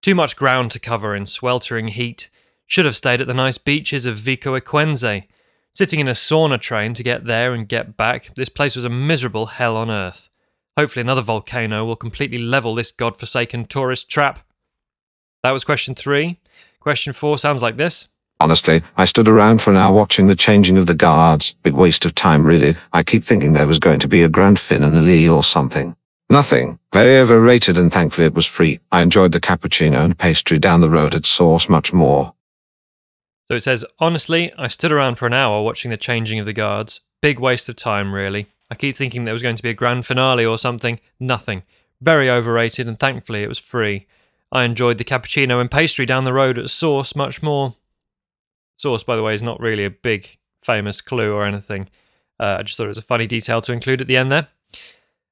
Too 0.01 0.15
much 0.15 0.35
ground 0.35 0.71
to 0.71 0.79
cover 0.79 1.15
in 1.15 1.27
sweltering 1.27 1.89
heat. 1.89 2.31
Should 2.65 2.85
have 2.85 2.95
stayed 2.95 3.21
at 3.21 3.27
the 3.27 3.35
nice 3.35 3.59
beaches 3.59 4.07
of 4.07 4.17
Vico 4.17 4.59
Equense. 4.59 5.27
Sitting 5.75 5.99
in 5.99 6.07
a 6.07 6.13
sauna 6.13 6.59
train 6.59 6.95
to 6.95 7.03
get 7.03 7.25
there 7.25 7.53
and 7.53 7.67
get 7.67 7.95
back, 7.95 8.31
this 8.35 8.49
place 8.49 8.75
was 8.75 8.85
a 8.85 8.89
miserable 8.89 9.45
hell 9.45 9.77
on 9.77 9.91
earth. 9.91 10.29
Hopefully, 10.77 11.01
another 11.01 11.21
volcano 11.21 11.83
will 11.83 11.95
completely 11.95 12.37
level 12.37 12.75
this 12.75 12.91
god-forsaken 12.91 13.65
tourist 13.65 14.09
trap. 14.09 14.39
That 15.43 15.51
was 15.51 15.63
question 15.63 15.95
three. 15.95 16.39
Question 16.79 17.13
four 17.13 17.37
sounds 17.37 17.61
like 17.61 17.77
this. 17.77 18.07
Honestly, 18.39 18.83
I 18.95 19.05
stood 19.05 19.27
around 19.27 19.61
for 19.61 19.71
an 19.71 19.77
hour 19.77 19.95
watching 19.95 20.27
the 20.27 20.35
changing 20.35 20.77
of 20.77 20.85
the 20.85 20.93
guards. 20.93 21.55
Big 21.63 21.73
waste 21.73 22.05
of 22.05 22.13
time, 22.13 22.45
really. 22.45 22.75
I 22.93 23.01
keep 23.01 23.23
thinking 23.23 23.53
there 23.53 23.65
was 23.65 23.79
going 23.79 23.99
to 23.99 24.07
be 24.07 24.21
a 24.21 24.29
Grand 24.29 24.59
Fin 24.59 24.83
and 24.83 24.95
a 24.95 25.01
Lee 25.01 25.27
or 25.27 25.43
something. 25.43 25.95
Nothing. 26.29 26.77
Very 26.93 27.17
overrated 27.17 27.77
and 27.77 27.91
thankfully 27.91 28.27
it 28.27 28.35
was 28.35 28.45
free. 28.45 28.79
I 28.91 29.01
enjoyed 29.01 29.31
the 29.31 29.39
cappuccino 29.39 30.05
and 30.05 30.17
pastry 30.19 30.59
down 30.59 30.81
the 30.81 30.89
road 30.89 31.15
at 31.15 31.25
Source 31.25 31.67
much 31.67 31.91
more. 31.91 32.35
So 33.49 33.55
it 33.55 33.63
says, 33.63 33.83
honestly, 33.97 34.51
I 34.57 34.67
stood 34.67 34.91
around 34.91 35.15
for 35.15 35.25
an 35.25 35.33
hour 35.33 35.63
watching 35.63 35.89
the 35.89 35.97
changing 35.97 36.37
of 36.37 36.45
the 36.45 36.53
guards. 36.53 37.01
Big 37.21 37.39
waste 37.39 37.69
of 37.69 37.77
time, 37.77 38.13
really. 38.13 38.47
I 38.69 38.75
keep 38.75 38.95
thinking 38.95 39.23
there 39.23 39.33
was 39.33 39.43
going 39.43 39.55
to 39.55 39.63
be 39.63 39.69
a 39.69 39.73
grand 39.73 40.05
finale 40.05 40.45
or 40.45 40.57
something. 40.57 40.99
Nothing. 41.19 41.63
Very 42.01 42.29
overrated, 42.29 42.87
and 42.87 42.99
thankfully 42.99 43.43
it 43.43 43.49
was 43.49 43.59
free. 43.59 44.07
I 44.51 44.63
enjoyed 44.63 44.97
the 44.97 45.03
cappuccino 45.03 45.59
and 45.59 45.69
pastry 45.69 46.05
down 46.05 46.25
the 46.25 46.33
road 46.33 46.57
at 46.57 46.69
Source 46.69 47.15
much 47.15 47.41
more. 47.41 47.75
Source, 48.77 49.03
by 49.03 49.15
the 49.15 49.23
way, 49.23 49.33
is 49.33 49.41
not 49.41 49.59
really 49.59 49.85
a 49.85 49.89
big 49.89 50.37
famous 50.63 51.01
clue 51.01 51.33
or 51.33 51.45
anything. 51.45 51.89
Uh, 52.39 52.57
I 52.59 52.63
just 52.63 52.77
thought 52.77 52.85
it 52.85 52.89
was 52.89 52.97
a 52.97 53.01
funny 53.01 53.27
detail 53.27 53.61
to 53.61 53.73
include 53.73 54.01
at 54.01 54.07
the 54.07 54.17
end 54.17 54.31
there. 54.31 54.47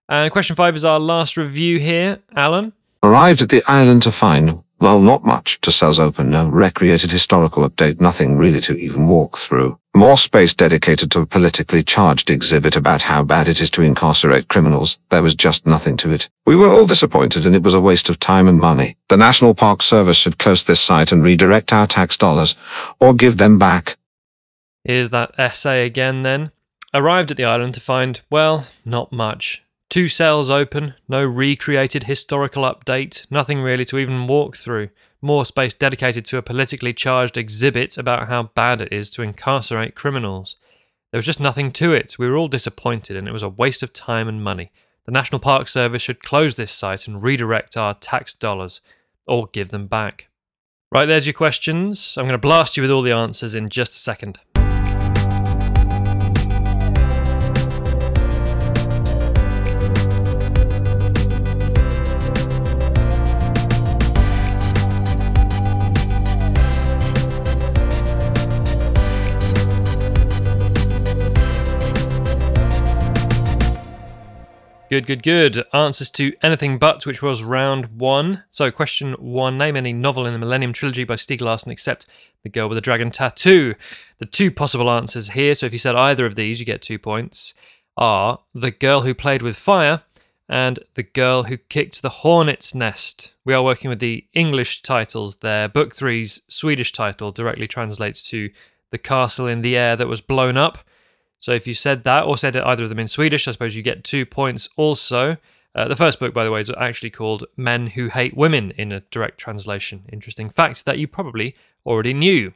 And 0.10 0.32
question 0.32 0.56
five 0.56 0.76
is 0.76 0.86
our 0.86 1.00
last 1.00 1.38
review 1.38 1.80
here. 1.80 2.20
Alan? 2.36 2.74
Arrived 3.04 3.42
at 3.42 3.50
the 3.50 3.64
island 3.68 4.02
to 4.04 4.12
find, 4.12 4.64
well, 4.80 5.00
not 5.00 5.24
much 5.24 5.62
two 5.62 5.72
cells 5.72 6.00
open, 6.00 6.30
no 6.30 6.50
recreated 6.50 7.12
historical 7.12 7.68
update, 7.68 8.02
nothing 8.02 8.38
really 8.38 8.62
to 8.62 8.76
even 8.78 9.08
walk 9.08 9.38
through. 9.38 9.80
More 9.96 10.18
space 10.18 10.54
dedicated 10.54 11.10
to 11.12 11.22
a 11.22 11.26
politically 11.26 11.82
charged 11.82 12.30
exhibit 12.30 12.76
about 12.76 13.04
how 13.04 13.24
bad 13.24 13.48
it 13.48 13.62
is 13.62 13.70
to 13.72 13.82
incarcerate 13.82 14.50
criminals. 14.50 15.00
There 15.10 15.24
was 15.24 15.36
just 15.36 15.66
nothing 15.66 15.96
to 15.98 16.12
it. 16.12 16.28
We 16.46 16.58
were 16.58 16.68
all 16.68 16.86
disappointed 16.86 17.46
and 17.46 17.56
it 17.56 17.64
was 17.64 17.74
a 17.74 17.80
waste 17.80 18.10
of 18.10 18.20
time 18.20 18.50
and 18.50 18.60
money. 18.60 18.98
The 19.08 19.16
National 19.16 19.54
Park 19.54 19.82
Service 19.82 20.18
should 20.18 20.38
close 20.38 20.66
this 20.66 20.82
site 20.82 21.14
and 21.14 21.24
redirect 21.24 21.72
our 21.72 21.88
tax 21.88 22.18
dollars, 22.18 22.58
or 23.00 23.14
give 23.14 23.38
them 23.38 23.58
back. 23.58 23.96
Here's 24.84 25.12
that 25.12 25.34
essay 25.38 25.86
again 25.86 26.24
then. 26.24 26.52
Arrived 26.94 27.32
at 27.32 27.38
the 27.38 27.46
island 27.46 27.74
to 27.76 27.80
find, 27.80 28.20
well, 28.30 28.68
not 28.84 29.14
much. 29.14 29.64
Two 29.90 30.10
cells 30.10 30.50
open, 30.50 30.96
no 31.08 31.24
recreated 31.24 32.04
historical 32.04 32.64
update, 32.64 33.26
nothing 33.32 33.62
really 33.62 33.86
to 33.86 33.98
even 33.98 34.28
walk 34.28 34.58
through. 34.58 34.90
More 35.26 35.44
space 35.44 35.74
dedicated 35.74 36.24
to 36.26 36.38
a 36.38 36.44
politically 36.44 36.94
charged 36.94 37.36
exhibit 37.36 37.98
about 37.98 38.28
how 38.28 38.52
bad 38.54 38.80
it 38.80 38.94
is 38.94 39.10
to 39.10 39.24
incarcerate 39.24 39.96
criminals. 39.96 40.58
There 41.12 41.18
was 41.18 41.26
just 41.26 41.40
nothing 41.40 41.72
to 41.72 41.94
it. 41.94 42.20
We 42.20 42.30
were 42.30 42.38
all 42.38 42.48
disappointed 42.48 43.18
and 43.18 43.28
it 43.28 43.32
was 43.32 43.42
a 43.42 43.50
waste 43.50 43.82
of 43.82 43.92
time 43.92 44.28
and 44.28 44.44
money. 44.44 44.72
The 45.08 45.12
National 45.12 45.40
Park 45.40 45.68
Service 45.68 46.04
should 46.04 46.22
close 46.22 46.54
this 46.54 46.72
site 46.72 47.08
and 47.08 47.24
redirect 47.24 47.76
our 47.76 47.96
tax 47.96 48.36
dollars, 48.36 48.82
or 49.26 49.48
give 49.48 49.72
them 49.72 49.88
back. 49.88 50.28
Right, 50.92 51.08
there's 51.08 51.26
your 51.26 51.34
questions. 51.34 52.20
I'm 52.20 52.26
going 52.26 52.34
to 52.34 52.38
blast 52.38 52.78
you 52.78 52.84
with 52.84 52.92
all 52.92 53.02
the 53.02 53.12
answers 53.12 53.56
in 53.56 53.70
just 53.70 53.94
a 53.94 53.98
second. 53.98 54.38
Good, 74.88 75.08
good, 75.08 75.24
good. 75.24 75.64
Answers 75.74 76.12
to 76.12 76.32
anything 76.44 76.78
but, 76.78 77.08
which 77.08 77.24
was 77.24 77.44
round 77.44 77.88
one. 77.98 78.44
So, 78.52 78.70
question 78.70 79.14
one 79.14 79.58
Name 79.58 79.76
any 79.76 79.92
novel 79.92 80.28
in 80.28 80.34
the 80.34 80.38
Millennium 80.38 80.74
Trilogy 80.74 81.04
by 81.04 81.16
Stieg 81.16 81.42
Larsson 81.42 81.72
except 81.72 82.06
The 82.44 82.50
Girl 82.50 82.70
with 82.70 82.76
the 82.76 82.82
Dragon 82.82 83.10
Tattoo. 83.10 83.74
The 84.20 84.28
two 84.28 84.52
possible 84.52 84.92
answers 84.92 85.30
here, 85.30 85.56
so 85.56 85.66
if 85.66 85.74
you 85.74 85.80
said 85.80 85.96
either 85.96 86.28
of 86.28 86.36
these, 86.36 86.60
you 86.60 86.68
get 86.68 86.84
two 86.84 87.00
points, 87.00 87.56
are 87.98 88.40
The 88.54 88.70
Girl 88.70 89.02
Who 89.02 89.16
Played 89.16 89.42
with 89.42 89.56
Fire 89.56 90.04
and 90.48 90.78
The 90.94 91.04
Girl 91.04 91.44
Who 91.44 91.58
Kicked 91.58 92.04
the 92.04 92.10
Hornet's 92.10 92.76
Nest. 92.76 93.34
We 93.44 93.56
are 93.56 93.64
working 93.64 93.90
with 93.90 94.00
the 94.00 94.28
English 94.34 94.84
titles 94.84 95.38
there. 95.38 95.68
Book 95.68 95.96
three's 95.96 96.42
Swedish 96.48 96.92
title 96.92 97.32
directly 97.32 97.68
translates 97.68 98.30
to 98.30 98.52
The 98.92 99.00
Castle 99.00 99.48
in 99.48 99.64
the 99.64 99.76
Air 99.76 99.96
That 99.96 100.08
Was 100.08 100.22
Blown 100.22 100.58
Up. 100.58 100.78
So 101.40 101.52
if 101.52 101.68
you 101.68 101.74
said 101.74 102.04
that 102.04 102.26
or 102.26 102.38
said 102.38 102.56
either 102.58 102.84
of 102.84 102.90
them 102.90 103.00
in 103.00 103.08
Swedish, 103.08 103.48
I 103.48 103.52
suppose 103.52 103.76
you 103.76 103.84
get 103.84 104.04
two 104.04 104.26
points 104.26 104.68
also. 104.76 105.38
Uh, 105.76 105.88
the 105.88 105.96
first 105.96 106.20
book, 106.20 106.34
by 106.34 106.44
the 106.44 106.52
way, 106.52 106.62
is 106.62 106.72
actually 106.78 107.10
called 107.10 107.44
Men 107.58 107.88
Who 107.88 108.08
Hate 108.08 108.36
Women 108.36 108.72
in 108.72 108.92
a 108.92 109.02
direct 109.12 109.38
translation. 109.38 110.06
Interesting 110.12 110.50
fact 110.50 110.86
that 110.86 110.98
you 110.98 111.08
probably 111.08 111.56
already 111.86 112.14
knew. 112.14 112.54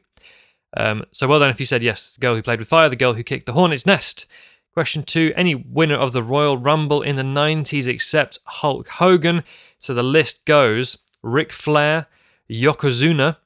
Um, 0.76 1.04
so 1.12 1.28
well 1.28 1.38
done 1.38 1.50
if 1.50 1.60
you 1.60 1.66
said 1.66 1.82
yes, 1.82 2.14
the 2.14 2.20
girl 2.20 2.34
who 2.34 2.42
played 2.42 2.60
with 2.60 2.68
fire, 2.68 2.88
the 2.88 2.96
girl 2.96 3.14
who 3.14 3.22
kicked 3.22 3.46
the 3.46 3.52
hornet's 3.52 3.86
nest. 3.86 4.26
Question 4.72 5.02
two 5.02 5.32
Any 5.36 5.54
winner 5.54 5.96
of 5.96 6.12
the 6.12 6.22
Royal 6.22 6.56
Rumble 6.56 7.02
in 7.02 7.16
the 7.16 7.22
90s 7.22 7.88
except 7.88 8.38
Hulk 8.44 8.88
Hogan? 8.88 9.44
So 9.78 9.94
the 9.94 10.02
list 10.02 10.44
goes 10.44 10.96
Ric 11.22 11.52
Flair, 11.52 12.06
Yokozuna, 12.48 13.36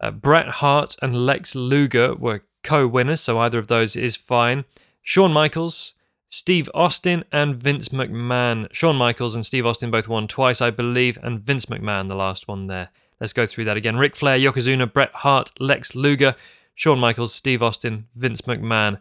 uh, 0.00 0.10
Bret 0.12 0.48
Hart, 0.48 0.96
and 1.02 1.26
Lex 1.26 1.54
Luger 1.54 2.14
were 2.14 2.44
co 2.62 2.86
winners, 2.86 3.20
so 3.20 3.38
either 3.38 3.58
of 3.58 3.66
those 3.66 3.96
is 3.96 4.16
fine. 4.16 4.64
Shawn 5.02 5.32
Michaels, 5.32 5.94
Steve 6.28 6.70
Austin, 6.74 7.24
and 7.32 7.56
Vince 7.56 7.88
McMahon. 7.88 8.68
Shawn 8.72 8.96
Michaels 8.96 9.34
and 9.34 9.44
Steve 9.44 9.66
Austin 9.66 9.90
both 9.90 10.08
won 10.08 10.28
twice, 10.28 10.60
I 10.60 10.70
believe, 10.70 11.18
and 11.22 11.40
Vince 11.40 11.66
McMahon, 11.66 12.08
the 12.08 12.14
last 12.14 12.48
one 12.48 12.66
there. 12.66 12.90
Let's 13.20 13.32
go 13.32 13.46
through 13.46 13.64
that 13.66 13.76
again. 13.76 13.96
Ric 13.96 14.16
Flair, 14.16 14.38
Yokozuna, 14.38 14.90
Bret 14.90 15.12
Hart, 15.12 15.52
Lex 15.60 15.94
Luger, 15.94 16.34
Shawn 16.74 16.98
Michaels, 16.98 17.34
Steve 17.34 17.62
Austin, 17.62 18.06
Vince 18.14 18.42
McMahon. 18.42 18.98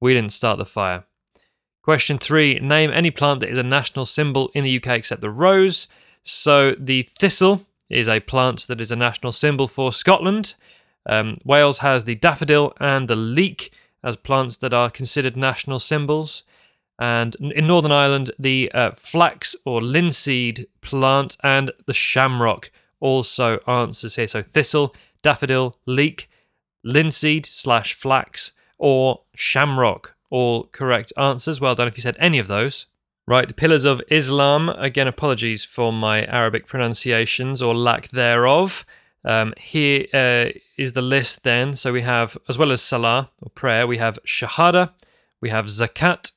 We 0.00 0.14
didn't 0.14 0.32
start 0.32 0.58
the 0.58 0.66
fire. 0.66 1.04
Question 1.82 2.18
three 2.18 2.60
Name 2.60 2.90
any 2.90 3.10
plant 3.10 3.40
that 3.40 3.48
is 3.48 3.58
a 3.58 3.62
national 3.62 4.04
symbol 4.04 4.50
in 4.54 4.62
the 4.62 4.76
UK 4.76 4.88
except 4.88 5.22
the 5.22 5.30
rose. 5.30 5.88
So 6.22 6.76
the 6.78 7.02
thistle 7.02 7.64
is 7.88 8.08
a 8.08 8.20
plant 8.20 8.66
that 8.66 8.80
is 8.80 8.92
a 8.92 8.96
national 8.96 9.32
symbol 9.32 9.66
for 9.66 9.92
Scotland. 9.92 10.54
Um, 11.06 11.36
Wales 11.44 11.78
has 11.78 12.04
the 12.04 12.14
daffodil 12.14 12.74
and 12.80 13.08
the 13.08 13.16
leek 13.16 13.72
as 14.02 14.16
plants 14.16 14.56
that 14.58 14.74
are 14.74 14.90
considered 14.90 15.36
national 15.36 15.78
symbols. 15.78 16.44
And 16.98 17.34
in 17.36 17.66
Northern 17.66 17.92
Ireland, 17.92 18.30
the 18.38 18.70
uh, 18.72 18.90
flax 18.92 19.54
or 19.64 19.80
linseed 19.82 20.66
plant 20.80 21.36
and 21.42 21.70
the 21.86 21.94
shamrock 21.94 22.70
also 23.00 23.58
answers 23.66 24.16
here. 24.16 24.26
So 24.26 24.42
thistle, 24.42 24.94
daffodil, 25.22 25.78
leek, 25.86 26.28
linseed 26.84 27.46
slash 27.46 27.94
flax, 27.94 28.52
or 28.78 29.22
shamrock. 29.34 30.14
All 30.30 30.64
correct 30.64 31.12
answers. 31.16 31.60
Well 31.60 31.74
done 31.74 31.88
if 31.88 31.96
you 31.96 32.02
said 32.02 32.16
any 32.18 32.38
of 32.38 32.48
those. 32.48 32.86
Right, 33.26 33.46
the 33.46 33.54
pillars 33.54 33.84
of 33.84 34.00
Islam. 34.08 34.70
Again, 34.70 35.06
apologies 35.06 35.62
for 35.62 35.92
my 35.92 36.24
Arabic 36.24 36.66
pronunciations 36.66 37.60
or 37.60 37.74
lack 37.74 38.08
thereof. 38.08 38.86
Um, 39.24 39.52
here 39.58 40.06
uh, 40.14 40.50
is 40.76 40.92
the 40.92 41.02
list 41.02 41.42
then. 41.42 41.74
So 41.74 41.92
we 41.92 42.02
have, 42.02 42.38
as 42.48 42.56
well 42.56 42.72
as 42.72 42.80
Salah 42.80 43.30
or 43.42 43.50
prayer, 43.50 43.86
we 43.86 43.98
have 43.98 44.18
Shahada, 44.24 44.90
we 45.40 45.50
have 45.50 45.66
Zakat, 45.66 46.32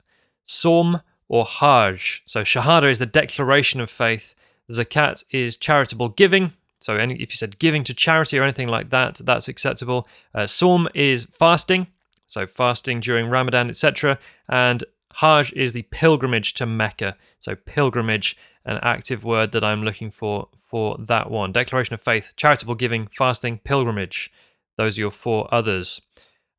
Sawm, 0.48 1.02
or 1.28 1.46
Hajj. 1.46 2.24
So 2.26 2.42
Shahada 2.42 2.90
is 2.90 3.00
the 3.00 3.06
declaration 3.06 3.80
of 3.80 3.90
faith. 3.90 4.36
Zakat 4.70 5.24
is 5.32 5.56
charitable 5.56 6.10
giving. 6.10 6.54
So 6.80 6.98
any, 6.98 7.14
if 7.16 7.32
you 7.32 7.38
said 7.38 7.60
giving 7.60 7.84
to 7.84 7.94
charity 7.94 8.40
or 8.40 8.44
anything 8.44 8.68
like 8.68 8.90
that, 8.90 9.22
that's 9.24 9.48
acceptable. 9.48 10.08
Uh, 10.34 10.48
is 10.94 11.26
fasting. 11.26 11.88
So 12.28 12.48
fasting 12.48 13.02
during 13.02 13.28
Ramadan, 13.28 13.70
etc. 13.70 14.18
And 14.50 14.84
Hajj 15.16 15.54
is 15.54 15.74
the 15.74 15.84
pilgrimage 15.84 16.54
to 16.56 16.66
Mecca. 16.66 17.16
So 17.40 17.56
pilgrimage, 17.56 18.38
an 18.66 18.80
active 18.82 19.26
word 19.26 19.52
that 19.52 19.64
I'm 19.64 19.84
looking 19.84 20.12
for 20.12 20.48
for 20.58 20.98
that 21.00 21.30
one. 21.30 21.52
Declaration 21.52 21.94
of 21.94 22.02
faith, 22.02 22.34
charitable 22.36 22.76
giving, 22.76 23.08
fasting, 23.08 23.60
pilgrimage. 23.64 24.32
Those 24.78 24.98
are 24.98 25.02
your 25.02 25.12
four 25.12 25.48
others. 25.54 26.02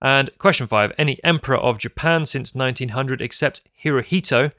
And 0.01 0.31
question 0.39 0.67
five 0.67 0.93
Any 0.99 1.23
emperor 1.25 1.57
of 1.57 1.79
Japan 1.79 2.27
since 2.27 2.55
1900 2.55 3.21
except 3.21 3.63
Hirohito? 3.85 4.53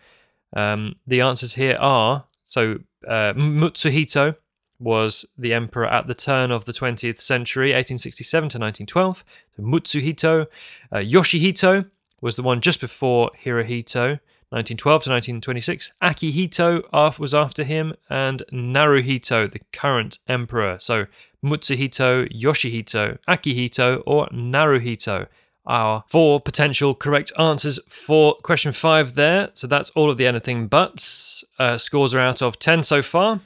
Um, 0.56 0.96
the 1.06 1.22
answers 1.22 1.56
here 1.56 1.78
are 1.80 2.26
so 2.46 2.80
uh, 3.08 3.34
Mutsuhito 3.34 4.36
was 4.80 5.26
the 5.38 5.54
emperor 5.54 5.88
at 5.88 6.08
the 6.08 6.14
turn 6.14 6.52
of 6.52 6.66
the 6.66 6.72
20th 6.72 7.20
century, 7.20 7.70
1867 7.70 8.42
to 8.50 8.60
1912. 8.60 9.26
So 9.56 9.64
Mutsuhito. 9.64 10.48
Uh, 10.92 10.98
Yoshihito 10.98 11.90
was 12.22 12.36
the 12.36 12.44
one 12.44 12.62
just 12.62 12.80
before 12.80 13.32
Hirohito, 13.44 14.20
1912 14.54 15.04
to 15.04 15.10
1926. 15.10 15.92
Akihito 16.02 17.20
was 17.20 17.34
after 17.34 17.64
him, 17.64 17.96
and 18.10 18.44
Naruhito, 18.52 19.52
the 19.52 19.62
current 19.72 20.20
emperor. 20.28 20.78
So 20.80 21.08
Mutsuhito, 21.44 22.32
Yoshihito, 22.32 23.18
Akihito, 23.28 24.04
or 24.06 24.28
Naruhito 24.28 25.28
are 25.66 26.04
four 26.08 26.40
potential 26.40 26.94
correct 26.94 27.32
answers 27.40 27.80
for 27.88 28.36
question 28.44 28.72
five 28.72 29.16
there. 29.16 29.50
So 29.56 29.66
that's 29.66 29.90
all 29.92 30.12
of 30.12 30.18
the 30.18 30.28
anything 30.28 30.68
buts. 30.68 31.44
Uh, 31.58 31.78
scores 31.80 32.14
are 32.14 32.20
out 32.20 32.42
of 32.44 32.60
10 32.60 32.84
so 32.84 33.02
far. 33.02 33.42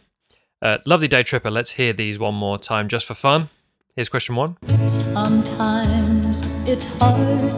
Uh, 0.61 0.79
lovely 0.85 1.07
day 1.07 1.23
tripper. 1.23 1.51
Let's 1.51 1.71
hear 1.71 1.93
these 1.93 2.19
one 2.19 2.35
more 2.35 2.57
time 2.57 2.89
just 2.89 3.05
for 3.05 3.13
fun. 3.13 3.49
Here's 3.95 4.09
question 4.09 4.35
one. 4.35 4.57
Sometimes 4.87 6.41
it's 6.67 6.85
hard 6.99 7.57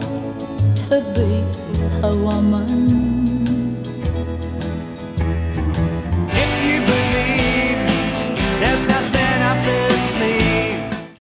to 0.76 1.12
be 1.14 2.06
a 2.06 2.14
woman. 2.14 3.09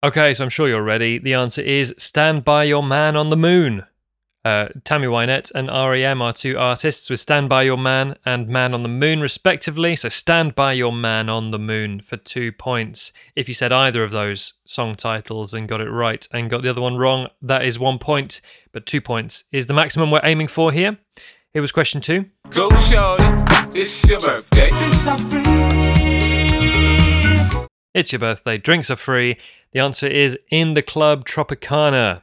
Okay, 0.05 0.35
so 0.35 0.45
I'm 0.45 0.51
sure 0.51 0.69
you're 0.69 0.83
ready. 0.83 1.17
The 1.17 1.33
answer 1.33 1.62
is 1.62 1.95
Stand 1.97 2.45
By 2.45 2.64
Your 2.64 2.83
Man 2.83 3.17
on 3.17 3.31
the 3.31 3.38
Moon. 3.38 3.87
Uh, 4.45 4.69
Tammy 4.85 5.07
Wynette 5.07 5.51
and 5.55 5.69
REM 5.69 6.21
are 6.21 6.35
two 6.35 6.59
artists 6.59 7.09
with 7.09 7.21
Stand 7.21 7.49
By 7.49 7.62
Your 7.62 7.79
Man 7.79 8.14
and 8.27 8.47
Man 8.47 8.75
on 8.75 8.83
the 8.83 8.90
Moon, 8.90 9.23
respectively. 9.23 9.97
So 9.97 10.11
Stand 10.11 10.55
By 10.55 10.75
Your 10.75 10.93
Man 10.93 11.31
on 11.31 11.53
the 11.53 11.59
Moon 11.59 12.01
for 12.01 12.19
two 12.19 12.53
points. 12.53 13.14
If 13.35 13.49
you 13.49 13.55
said 13.55 13.73
either 13.73 14.05
of 14.05 14.11
those 14.11 14.53
song 14.67 14.95
titles 14.95 15.55
and 15.55 15.67
got 15.67 15.81
it 15.81 15.88
right 15.88 16.29
and 16.33 16.51
got 16.51 16.61
the 16.61 16.69
other 16.69 16.83
one 16.83 16.99
wrong, 16.99 17.29
that 17.40 17.64
is 17.64 17.79
one 17.79 17.99
point, 17.99 18.43
but 18.73 18.85
two 18.85 19.01
points 19.01 19.45
is 19.53 19.69
the 19.69 19.73
maximum 19.73 20.11
we're 20.11 20.21
aiming 20.23 20.49
for 20.49 20.71
here. 20.71 20.99
Here 21.55 21.62
was 21.62 21.73
question 21.73 22.03
two. 22.03 22.27
Go, 22.51 22.69
shorty, 22.77 23.25
it's 23.73 24.07
your 24.07 24.21
birthday. 24.21 24.69
It's 27.94 28.11
your 28.11 28.18
birthday. 28.18 28.59
Drinks 28.59 28.90
are 28.90 28.96
free. 28.96 29.38
The 29.72 29.78
answer 29.78 30.09
is 30.09 30.37
In 30.50 30.74
the 30.74 30.83
Club 30.83 31.24
Tropicana. 31.24 32.22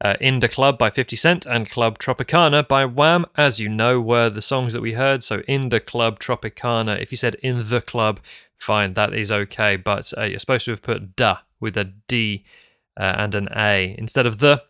Uh, 0.00 0.14
In 0.20 0.38
the 0.38 0.48
Club 0.48 0.78
by 0.78 0.88
50 0.90 1.16
Cent 1.16 1.46
and 1.46 1.68
Club 1.68 1.98
Tropicana 1.98 2.66
by 2.66 2.84
Wham, 2.84 3.26
as 3.36 3.58
you 3.58 3.68
know, 3.68 4.00
were 4.00 4.30
the 4.30 4.40
songs 4.40 4.72
that 4.72 4.82
we 4.82 4.92
heard. 4.92 5.24
So 5.24 5.42
In 5.48 5.70
the 5.70 5.80
Club 5.80 6.20
Tropicana. 6.20 7.00
If 7.02 7.10
you 7.10 7.16
said 7.16 7.34
In 7.36 7.64
the 7.68 7.80
Club, 7.80 8.20
fine, 8.56 8.94
that 8.94 9.12
is 9.12 9.32
okay. 9.32 9.74
But 9.76 10.12
uh, 10.16 10.22
you're 10.22 10.38
supposed 10.38 10.64
to 10.66 10.70
have 10.70 10.82
put 10.82 11.16
da 11.16 11.38
with 11.58 11.76
a 11.76 11.92
D 12.06 12.44
uh, 12.96 13.14
and 13.18 13.34
an 13.34 13.48
A 13.56 13.96
instead 13.98 14.28
of 14.28 14.38
the 14.38 14.62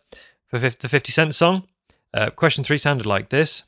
for 0.47 0.59
50, 0.59 0.79
the 0.81 0.89
50 0.89 1.11
Cent 1.11 1.35
song. 1.35 1.67
Uh, 2.15 2.31
question 2.31 2.63
three 2.63 2.79
sounded 2.79 3.05
like 3.05 3.29
this. 3.29 3.63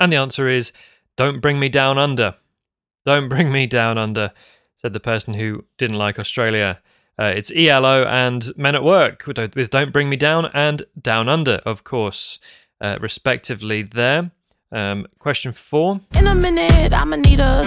And 0.00 0.10
the 0.10 0.16
answer 0.16 0.48
is 0.48 0.72
Don't 1.16 1.40
Bring 1.40 1.60
Me 1.60 1.68
Down 1.68 1.98
Under. 1.98 2.34
Don't 3.04 3.28
Bring 3.28 3.52
Me 3.52 3.66
Down 3.66 3.98
Under, 3.98 4.32
said 4.80 4.94
the 4.94 5.00
person 5.00 5.34
who 5.34 5.66
didn't 5.76 5.98
like 5.98 6.18
Australia. 6.18 6.80
Uh, 7.20 7.26
it's 7.26 7.52
ELO 7.54 8.04
and 8.04 8.50
Men 8.56 8.74
at 8.74 8.82
Work 8.82 9.26
with 9.26 9.68
Don't 9.68 9.92
Bring 9.92 10.08
Me 10.08 10.16
Down 10.16 10.46
and 10.54 10.82
Down 11.00 11.28
Under, 11.28 11.60
of 11.66 11.84
course, 11.84 12.38
uh, 12.80 12.96
respectively, 12.98 13.82
there. 13.82 14.30
Um, 14.72 15.06
question 15.18 15.52
four. 15.52 16.00
In 16.14 16.26
a 16.26 16.34
minute, 16.34 16.94
I'ma 16.94 17.16
need 17.16 17.40
a. 17.40 17.60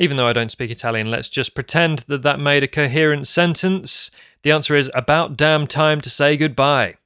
Even 0.00 0.16
though 0.16 0.26
I 0.26 0.32
don't 0.32 0.50
speak 0.50 0.70
Italian, 0.70 1.10
let's 1.10 1.28
just 1.28 1.54
pretend 1.54 2.00
that 2.08 2.22
that 2.22 2.40
made 2.40 2.64
a 2.64 2.68
coherent 2.68 3.28
sentence. 3.28 4.10
The 4.42 4.50
answer 4.50 4.74
is 4.74 4.90
about 4.94 5.36
damn 5.36 5.66
time 5.66 6.00
to 6.00 6.10
say 6.10 6.36
goodbye. 6.36 6.96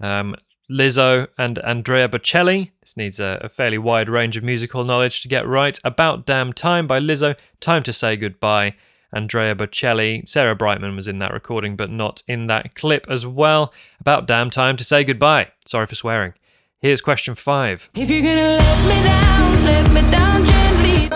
Um, 0.00 0.34
Lizzo 0.70 1.28
and 1.38 1.58
Andrea 1.60 2.08
Bocelli. 2.08 2.70
This 2.80 2.96
needs 2.96 3.20
a, 3.20 3.38
a 3.42 3.48
fairly 3.48 3.78
wide 3.78 4.08
range 4.08 4.36
of 4.36 4.42
musical 4.42 4.84
knowledge 4.84 5.22
to 5.22 5.28
get 5.28 5.46
right. 5.46 5.78
About 5.84 6.26
Damn 6.26 6.52
Time 6.52 6.86
by 6.86 6.98
Lizzo. 7.00 7.36
Time 7.60 7.82
to 7.84 7.92
Say 7.92 8.16
Goodbye. 8.16 8.74
Andrea 9.12 9.54
Bocelli. 9.54 10.26
Sarah 10.26 10.56
Brightman 10.56 10.96
was 10.96 11.06
in 11.08 11.20
that 11.20 11.32
recording, 11.32 11.76
but 11.76 11.90
not 11.90 12.22
in 12.26 12.48
that 12.48 12.74
clip 12.74 13.06
as 13.08 13.26
well. 13.26 13.72
About 14.00 14.26
Damn 14.26 14.50
Time 14.50 14.76
to 14.76 14.84
Say 14.84 15.04
Goodbye. 15.04 15.52
Sorry 15.64 15.86
for 15.86 15.94
swearing. 15.94 16.34
Here's 16.80 17.00
question 17.00 17.34
five. 17.36 17.88
If 17.94 18.10
you're 18.10 18.22
gonna 18.22 18.58
let 18.58 18.88
me 18.88 18.94
down, 19.04 19.64
let 19.64 19.90
me 19.92 20.00
down 20.10 20.44
gently. 20.44 21.08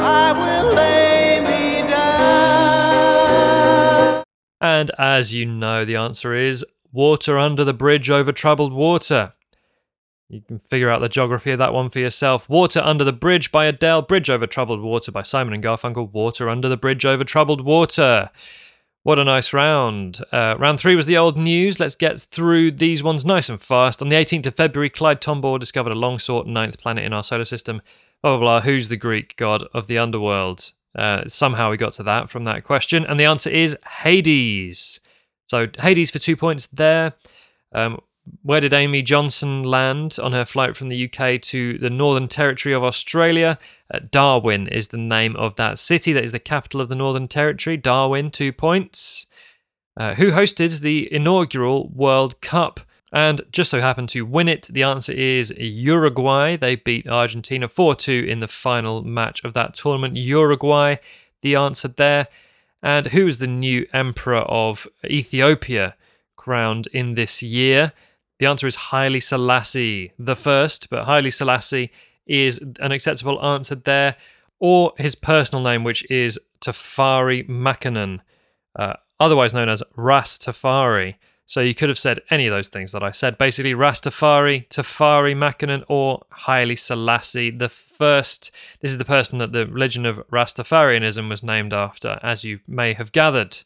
I 0.00 0.32
will 0.32 0.74
lay 0.74 1.40
me 1.40 1.88
down. 1.88 2.18
And 4.60 4.90
as 4.98 5.34
you 5.34 5.44
know, 5.46 5.84
the 5.84 5.96
answer 5.96 6.34
is 6.34 6.64
Water 6.92 7.38
Under 7.38 7.64
the 7.64 7.72
Bridge 7.72 8.10
Over 8.10 8.32
Troubled 8.32 8.72
Water. 8.72 9.32
You 10.28 10.42
can 10.42 10.58
figure 10.58 10.90
out 10.90 11.00
the 11.00 11.08
geography 11.08 11.52
of 11.52 11.58
that 11.58 11.72
one 11.72 11.88
for 11.88 12.00
yourself. 12.00 12.50
Water 12.50 12.80
Under 12.80 13.04
the 13.04 13.12
Bridge 13.12 13.50
by 13.50 13.66
Adele, 13.66 14.02
Bridge 14.02 14.28
Over 14.28 14.46
Troubled 14.46 14.82
Water 14.82 15.10
by 15.10 15.22
Simon 15.22 15.54
and 15.54 15.64
Garfunkel, 15.64 16.12
Water 16.12 16.48
Under 16.48 16.68
the 16.68 16.76
Bridge 16.76 17.06
Over 17.06 17.24
Troubled 17.24 17.62
Water. 17.62 18.30
What 19.04 19.18
a 19.18 19.24
nice 19.24 19.54
round. 19.54 20.20
Uh, 20.32 20.56
round 20.58 20.80
three 20.80 20.94
was 20.94 21.06
the 21.06 21.16
old 21.16 21.38
news. 21.38 21.80
Let's 21.80 21.96
get 21.96 22.20
through 22.20 22.72
these 22.72 23.02
ones 23.02 23.24
nice 23.24 23.48
and 23.48 23.60
fast. 23.60 24.02
On 24.02 24.10
the 24.10 24.16
18th 24.16 24.46
of 24.46 24.54
February, 24.54 24.90
Clyde 24.90 25.22
Tombaugh 25.22 25.58
discovered 25.58 25.92
a 25.92 25.98
long 25.98 26.18
sought 26.18 26.46
ninth 26.46 26.78
planet 26.78 27.04
in 27.04 27.14
our 27.14 27.22
solar 27.22 27.46
system. 27.46 27.80
Blah, 28.22 28.32
blah, 28.32 28.40
blah. 28.40 28.60
Who's 28.60 28.90
the 28.90 28.96
Greek 28.96 29.34
god 29.36 29.64
of 29.72 29.86
the 29.86 29.96
underworld? 29.96 30.72
Uh, 30.94 31.22
somehow 31.26 31.70
we 31.70 31.78
got 31.78 31.94
to 31.94 32.02
that 32.02 32.28
from 32.28 32.44
that 32.44 32.64
question. 32.64 33.06
And 33.06 33.18
the 33.18 33.24
answer 33.24 33.48
is 33.48 33.78
Hades. 33.86 35.00
So 35.48 35.66
Hades 35.78 36.10
for 36.10 36.18
two 36.18 36.36
points 36.36 36.68
there. 36.68 37.14
Um, 37.72 38.00
where 38.42 38.60
did 38.60 38.74
Amy 38.74 39.00
Johnson 39.02 39.62
land 39.62 40.18
on 40.22 40.32
her 40.32 40.44
flight 40.44 40.76
from 40.76 40.90
the 40.90 41.10
UK 41.10 41.40
to 41.42 41.78
the 41.78 41.88
Northern 41.90 42.28
Territory 42.28 42.74
of 42.74 42.84
Australia? 42.84 43.58
Uh, 43.92 44.00
Darwin 44.10 44.68
is 44.68 44.88
the 44.88 44.98
name 44.98 45.34
of 45.36 45.56
that 45.56 45.78
city. 45.78 46.12
That 46.12 46.24
is 46.24 46.32
the 46.32 46.38
capital 46.38 46.82
of 46.82 46.90
the 46.90 46.94
Northern 46.94 47.26
Territory. 47.28 47.78
Darwin, 47.78 48.30
two 48.30 48.52
points. 48.52 49.26
Uh, 49.96 50.14
who 50.14 50.30
hosted 50.30 50.80
the 50.80 51.12
inaugural 51.12 51.88
World 51.88 52.40
Cup? 52.40 52.80
and 53.12 53.40
just 53.52 53.70
so 53.70 53.80
happened 53.80 54.08
to 54.10 54.22
win 54.22 54.48
it. 54.48 54.68
The 54.70 54.82
answer 54.82 55.12
is 55.12 55.52
Uruguay. 55.56 56.56
They 56.56 56.76
beat 56.76 57.08
Argentina 57.08 57.68
4 57.68 57.94
2 57.94 58.26
in 58.28 58.40
the 58.40 58.48
final 58.48 59.02
match 59.02 59.44
of 59.44 59.54
that 59.54 59.74
tournament. 59.74 60.16
Uruguay, 60.16 60.96
the 61.42 61.54
answer 61.54 61.88
there. 61.88 62.28
And 62.82 63.06
who 63.06 63.26
is 63.26 63.38
the 63.38 63.46
new 63.46 63.86
emperor 63.92 64.38
of 64.40 64.86
Ethiopia 65.04 65.96
crowned 66.36 66.86
in 66.88 67.14
this 67.14 67.42
year? 67.42 67.92
The 68.38 68.46
answer 68.46 68.66
is 68.66 68.76
Haile 68.76 69.20
Selassie 69.20 70.12
the 70.18 70.36
first, 70.36 70.90
but 70.90 71.04
Haile 71.04 71.30
Selassie 71.30 71.90
is 72.26 72.58
an 72.80 72.92
acceptable 72.92 73.44
answer 73.44 73.74
there, 73.74 74.16
or 74.60 74.92
his 74.96 75.14
personal 75.14 75.62
name, 75.64 75.82
which 75.82 76.08
is 76.10 76.38
Tafari 76.60 77.48
Makonnen, 77.48 78.20
uh, 78.76 78.94
otherwise 79.18 79.54
known 79.54 79.68
as 79.68 79.82
Ras 79.96 80.38
Tafari. 80.38 81.16
So 81.48 81.62
you 81.62 81.74
could 81.74 81.88
have 81.88 81.98
said 81.98 82.20
any 82.28 82.46
of 82.46 82.52
those 82.52 82.68
things 82.68 82.92
that 82.92 83.02
I 83.02 83.10
said. 83.10 83.38
Basically, 83.38 83.72
Rastafari, 83.72 84.68
Tafari 84.68 85.34
Makonnen, 85.34 85.82
or 85.88 86.20
Haile 86.30 86.76
Selassie 86.76 87.50
the 87.50 87.70
first. 87.70 88.50
This 88.80 88.90
is 88.90 88.98
the 88.98 89.06
person 89.06 89.38
that 89.38 89.52
the 89.52 89.66
religion 89.66 90.04
of 90.04 90.18
Rastafarianism 90.28 91.26
was 91.30 91.42
named 91.42 91.72
after, 91.72 92.20
as 92.22 92.44
you 92.44 92.60
may 92.68 92.92
have 92.92 93.12
gathered. 93.12 93.56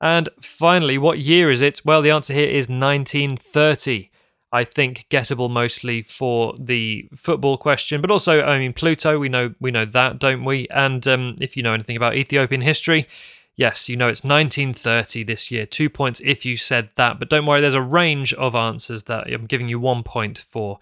And 0.00 0.28
finally, 0.40 0.98
what 0.98 1.18
year 1.18 1.50
is 1.50 1.62
it? 1.62 1.82
Well, 1.84 2.00
the 2.00 2.12
answer 2.12 2.32
here 2.32 2.48
is 2.48 2.68
1930. 2.68 4.10
I 4.52 4.62
think 4.62 5.06
gettable 5.10 5.50
mostly 5.50 6.02
for 6.02 6.54
the 6.56 7.08
football 7.16 7.58
question, 7.58 8.00
but 8.00 8.12
also, 8.12 8.42
I 8.42 8.60
mean, 8.60 8.72
Pluto. 8.72 9.18
We 9.18 9.28
know 9.28 9.52
we 9.60 9.72
know 9.72 9.84
that, 9.84 10.20
don't 10.20 10.44
we? 10.44 10.68
And 10.68 11.06
um, 11.08 11.36
if 11.40 11.56
you 11.56 11.64
know 11.64 11.72
anything 11.72 11.96
about 11.96 12.14
Ethiopian 12.14 12.60
history, 12.60 13.08
Yes, 13.56 13.88
you 13.88 13.96
know 13.96 14.08
it's 14.08 14.22
1930 14.22 15.24
this 15.24 15.50
year. 15.50 15.64
Two 15.64 15.88
points 15.88 16.20
if 16.22 16.44
you 16.44 16.56
said 16.56 16.90
that. 16.96 17.18
But 17.18 17.30
don't 17.30 17.46
worry, 17.46 17.62
there's 17.62 17.74
a 17.74 17.80
range 17.80 18.34
of 18.34 18.54
answers 18.54 19.04
that 19.04 19.32
I'm 19.32 19.46
giving 19.46 19.68
you 19.68 19.80
one 19.80 20.02
point 20.02 20.38
for 20.38 20.78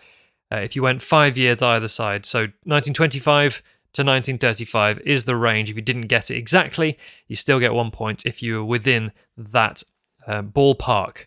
uh, 0.53 0.57
if 0.57 0.75
you 0.75 0.83
went 0.83 1.01
five 1.01 1.39
years 1.39 1.63
either 1.63 1.89
side. 1.89 2.27
So 2.27 2.41
1925 2.41 3.63
to 3.95 4.03
1935 4.03 4.99
is 5.01 5.25
the 5.25 5.37
range. 5.37 5.71
If 5.71 5.77
you 5.77 5.83
didn't 5.83 6.09
get 6.09 6.33
it 6.33 6.37
exactly, 6.37 6.99
you 7.29 7.37
still 7.37 7.61
get 7.61 7.73
one 7.73 7.93
point 7.93 8.27
if 8.27 8.43
you 8.43 8.57
were 8.57 8.65
within 8.65 9.13
that 9.37 9.85
uh, 10.27 10.43
ballpark. 10.43 11.27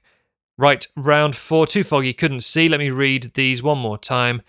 Right, 0.57 0.85
round 0.97 1.35
four, 1.35 1.67
too 1.67 1.83
foggy, 1.83 2.13
couldn't 2.13 2.41
see. 2.41 2.67
Let 2.67 2.79
me 2.79 2.89
read 2.89 3.31
these 3.35 3.63
one 3.63 3.77
more 3.77 3.97
time. 3.97 4.41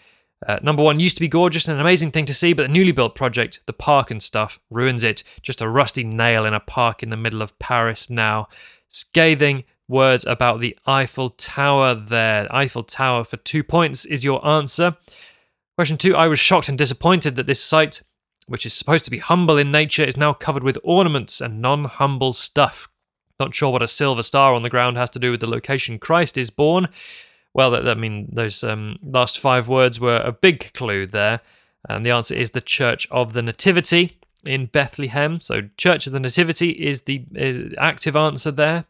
Uh, 0.46 0.59
number 0.62 0.83
one 0.83 1.01
used 1.01 1.16
to 1.16 1.20
be 1.20 1.29
gorgeous 1.29 1.66
and 1.66 1.74
an 1.74 1.81
amazing 1.81 2.12
thing 2.12 2.24
to 2.24 2.35
see, 2.35 2.53
but 2.53 2.62
the 2.62 2.68
newly 2.68 2.92
built 2.92 3.14
project, 3.14 3.61
the 3.66 3.72
park 3.72 4.11
and 4.11 4.22
stuff, 4.22 4.61
ruins 4.70 5.03
it. 5.03 5.24
Just 5.42 5.61
a 5.61 5.68
rusty 5.68 6.05
nail 6.05 6.44
in 6.44 6.55
a 6.55 6.61
park 6.61 7.03
in 7.03 7.11
the 7.11 7.16
middle 7.16 7.42
of 7.42 7.59
Paris 7.59 8.09
now. 8.09 8.48
Scathing 8.90 9.64
words 9.88 10.24
about 10.27 10.61
the 10.61 10.79
Eiffel 10.87 11.31
Tower 11.31 11.94
there. 11.94 12.46
Eiffel 12.55 12.85
Tower 12.85 13.24
for 13.24 13.37
two 13.38 13.64
points 13.64 14.05
is 14.05 14.22
your 14.22 14.46
answer. 14.46 14.96
Question 15.77 15.96
two 15.96 16.14
I 16.14 16.29
was 16.29 16.38
shocked 16.38 16.68
and 16.68 16.79
disappointed 16.79 17.37
that 17.37 17.46
this 17.46 17.62
site, 17.62 18.03
which 18.46 18.66
is 18.66 18.74
supposed 18.74 19.05
to 19.07 19.11
be 19.11 19.18
humble 19.18 19.59
in 19.59 19.72
nature, 19.72 20.05
is 20.05 20.16
now 20.16 20.33
covered 20.33 20.62
with 20.62 20.79
ornaments 20.85 21.40
and 21.40 21.61
non 21.61 21.85
humble 21.85 22.33
stuff. 22.33 22.88
Not 23.40 23.55
sure 23.55 23.70
what 23.70 23.83
a 23.83 23.88
silver 23.88 24.22
star 24.22 24.55
on 24.55 24.62
the 24.62 24.70
ground 24.70 24.96
has 24.96 25.11
to 25.11 25.18
do 25.18 25.31
with 25.31 25.40
the 25.40 25.46
location 25.46 25.98
Christ 25.98 26.37
is 26.37 26.51
born. 26.51 26.88
Well, 27.59 27.88
I 27.88 27.94
mean, 27.94 28.29
those 28.33 28.62
um, 28.62 29.01
last 29.03 29.40
five 29.40 29.66
words 29.66 29.99
were 29.99 30.23
a 30.25 30.31
big 30.31 30.73
clue 30.75 31.09
there. 31.09 31.40
And 31.88 32.07
the 32.07 32.12
answer 32.12 32.33
is 32.33 32.51
the 32.51 32.61
Church 32.61 33.09
of 33.11 33.33
the 33.33 33.42
Nativity 33.42 34.16
in 34.47 34.66
Bethlehem. 34.66 35.40
So, 35.40 35.62
Church 35.77 36.07
of 36.07 36.12
the 36.12 36.21
Nativity 36.21 36.71
is 36.71 37.03
the 37.03 37.27
active 37.77 38.14
answer 38.14 38.53
there. 38.53 38.85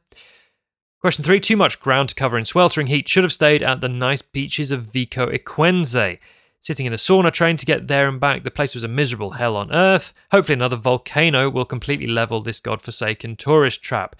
Question 1.00 1.24
three 1.24 1.40
Too 1.40 1.57
much 1.57 1.81
ground 1.81 2.11
to 2.11 2.14
cover 2.14 2.37
in 2.37 2.44
sweltering 2.44 2.88
heat. 2.88 3.09
Should 3.09 3.22
have 3.22 3.33
stayed 3.33 3.62
at 3.62 3.81
the 3.81 3.88
nice 3.88 4.20
beaches 4.20 4.70
of 4.70 4.92
Vico 4.92 5.31
Equense. 5.31 6.18
Sitting 6.61 6.85
in 6.85 6.92
a 6.92 6.96
sauna 6.96 7.33
train 7.33 7.57
to 7.57 7.64
get 7.64 7.88
there 7.88 8.07
and 8.07 8.20
back, 8.20 8.44
the 8.44 8.50
place 8.50 8.74
was 8.74 8.85
a 8.85 8.88
miserable 8.88 9.31
hell 9.31 9.57
on 9.57 9.72
earth. 9.72 10.12
Hopefully, 10.31 10.57
another 10.57 10.76
volcano 10.76 11.48
will 11.48 11.64
completely 11.64 12.07
level 12.07 12.42
this 12.42 12.61
godforsaken 12.61 13.37
tourist 13.37 13.83
trap 13.83 14.14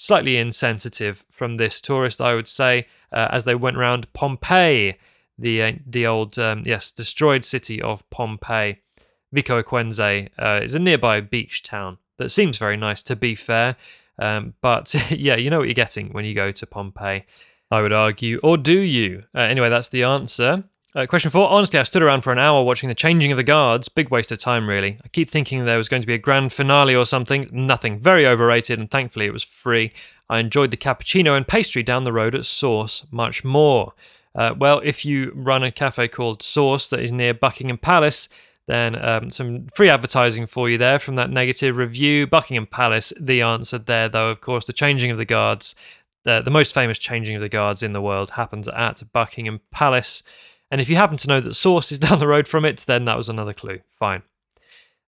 slightly 0.00 0.38
insensitive 0.38 1.26
from 1.30 1.56
this 1.56 1.80
tourist, 1.80 2.22
I 2.22 2.34
would 2.34 2.48
say, 2.48 2.86
uh, 3.12 3.28
as 3.30 3.44
they 3.44 3.54
went 3.54 3.76
around 3.76 4.10
Pompeii, 4.14 4.96
the 5.38 5.62
uh, 5.62 5.72
the 5.86 6.06
old 6.06 6.38
um, 6.38 6.62
yes 6.64 6.90
destroyed 6.90 7.44
city 7.44 7.80
of 7.82 8.08
Pompeii. 8.10 8.78
Vico 9.32 9.62
Equense 9.62 10.28
uh, 10.38 10.60
is 10.62 10.74
a 10.74 10.78
nearby 10.78 11.20
beach 11.20 11.62
town 11.62 11.98
that 12.18 12.30
seems 12.30 12.58
very 12.58 12.76
nice, 12.76 13.02
to 13.04 13.14
be 13.14 13.34
fair. 13.34 13.76
Um, 14.18 14.54
but 14.60 14.94
yeah, 15.10 15.36
you 15.36 15.50
know 15.50 15.58
what 15.58 15.68
you're 15.68 15.74
getting 15.74 16.12
when 16.12 16.24
you 16.24 16.34
go 16.34 16.50
to 16.50 16.66
Pompeii, 16.66 17.24
I 17.70 17.82
would 17.82 17.92
argue, 17.92 18.40
or 18.42 18.56
do 18.56 18.78
you? 18.78 19.24
Uh, 19.34 19.40
anyway, 19.40 19.68
that's 19.68 19.90
the 19.90 20.04
answer. 20.04 20.64
Uh, 20.92 21.06
question 21.06 21.30
four. 21.30 21.48
Honestly, 21.48 21.78
I 21.78 21.84
stood 21.84 22.02
around 22.02 22.22
for 22.22 22.32
an 22.32 22.38
hour 22.38 22.64
watching 22.64 22.88
the 22.88 22.96
changing 22.96 23.30
of 23.30 23.36
the 23.36 23.44
guards. 23.44 23.88
Big 23.88 24.10
waste 24.10 24.32
of 24.32 24.40
time, 24.40 24.68
really. 24.68 24.98
I 25.04 25.08
keep 25.08 25.30
thinking 25.30 25.64
there 25.64 25.76
was 25.76 25.88
going 25.88 26.02
to 26.02 26.06
be 26.06 26.14
a 26.14 26.18
grand 26.18 26.52
finale 26.52 26.96
or 26.96 27.06
something. 27.06 27.48
Nothing. 27.52 28.00
Very 28.00 28.26
overrated, 28.26 28.80
and 28.80 28.90
thankfully 28.90 29.26
it 29.26 29.32
was 29.32 29.44
free. 29.44 29.92
I 30.28 30.40
enjoyed 30.40 30.72
the 30.72 30.76
cappuccino 30.76 31.36
and 31.36 31.46
pastry 31.46 31.84
down 31.84 32.02
the 32.02 32.12
road 32.12 32.34
at 32.34 32.44
Source 32.44 33.06
much 33.12 33.44
more. 33.44 33.92
Uh, 34.34 34.54
well, 34.58 34.80
if 34.84 35.04
you 35.04 35.30
run 35.34 35.62
a 35.62 35.70
cafe 35.70 36.08
called 36.08 36.42
Source 36.42 36.88
that 36.88 37.00
is 37.00 37.12
near 37.12 37.34
Buckingham 37.34 37.78
Palace, 37.78 38.28
then 38.66 39.00
um, 39.04 39.30
some 39.30 39.66
free 39.68 39.90
advertising 39.90 40.46
for 40.46 40.68
you 40.68 40.76
there 40.76 40.98
from 40.98 41.14
that 41.16 41.30
negative 41.30 41.76
review. 41.76 42.26
Buckingham 42.26 42.66
Palace, 42.66 43.12
the 43.18 43.42
answer 43.42 43.78
there, 43.78 44.08
though, 44.08 44.30
of 44.30 44.40
course, 44.40 44.64
the 44.64 44.72
changing 44.72 45.12
of 45.12 45.18
the 45.18 45.24
guards. 45.24 45.76
Uh, 46.26 46.42
the 46.42 46.50
most 46.50 46.74
famous 46.74 46.98
changing 46.98 47.36
of 47.36 47.42
the 47.42 47.48
guards 47.48 47.84
in 47.84 47.92
the 47.92 48.02
world 48.02 48.30
happens 48.30 48.68
at 48.68 49.02
Buckingham 49.12 49.60
Palace. 49.70 50.24
And 50.70 50.80
if 50.80 50.88
you 50.88 50.96
happen 50.96 51.16
to 51.16 51.28
know 51.28 51.40
that 51.40 51.54
Source 51.54 51.90
is 51.92 51.98
down 52.00 52.18
the 52.18 52.28
road 52.28 52.48
from 52.48 52.64
it, 52.64 52.84
then 52.86 53.04
that 53.06 53.16
was 53.16 53.28
another 53.28 53.52
clue. 53.52 53.80
Fine. 53.98 54.22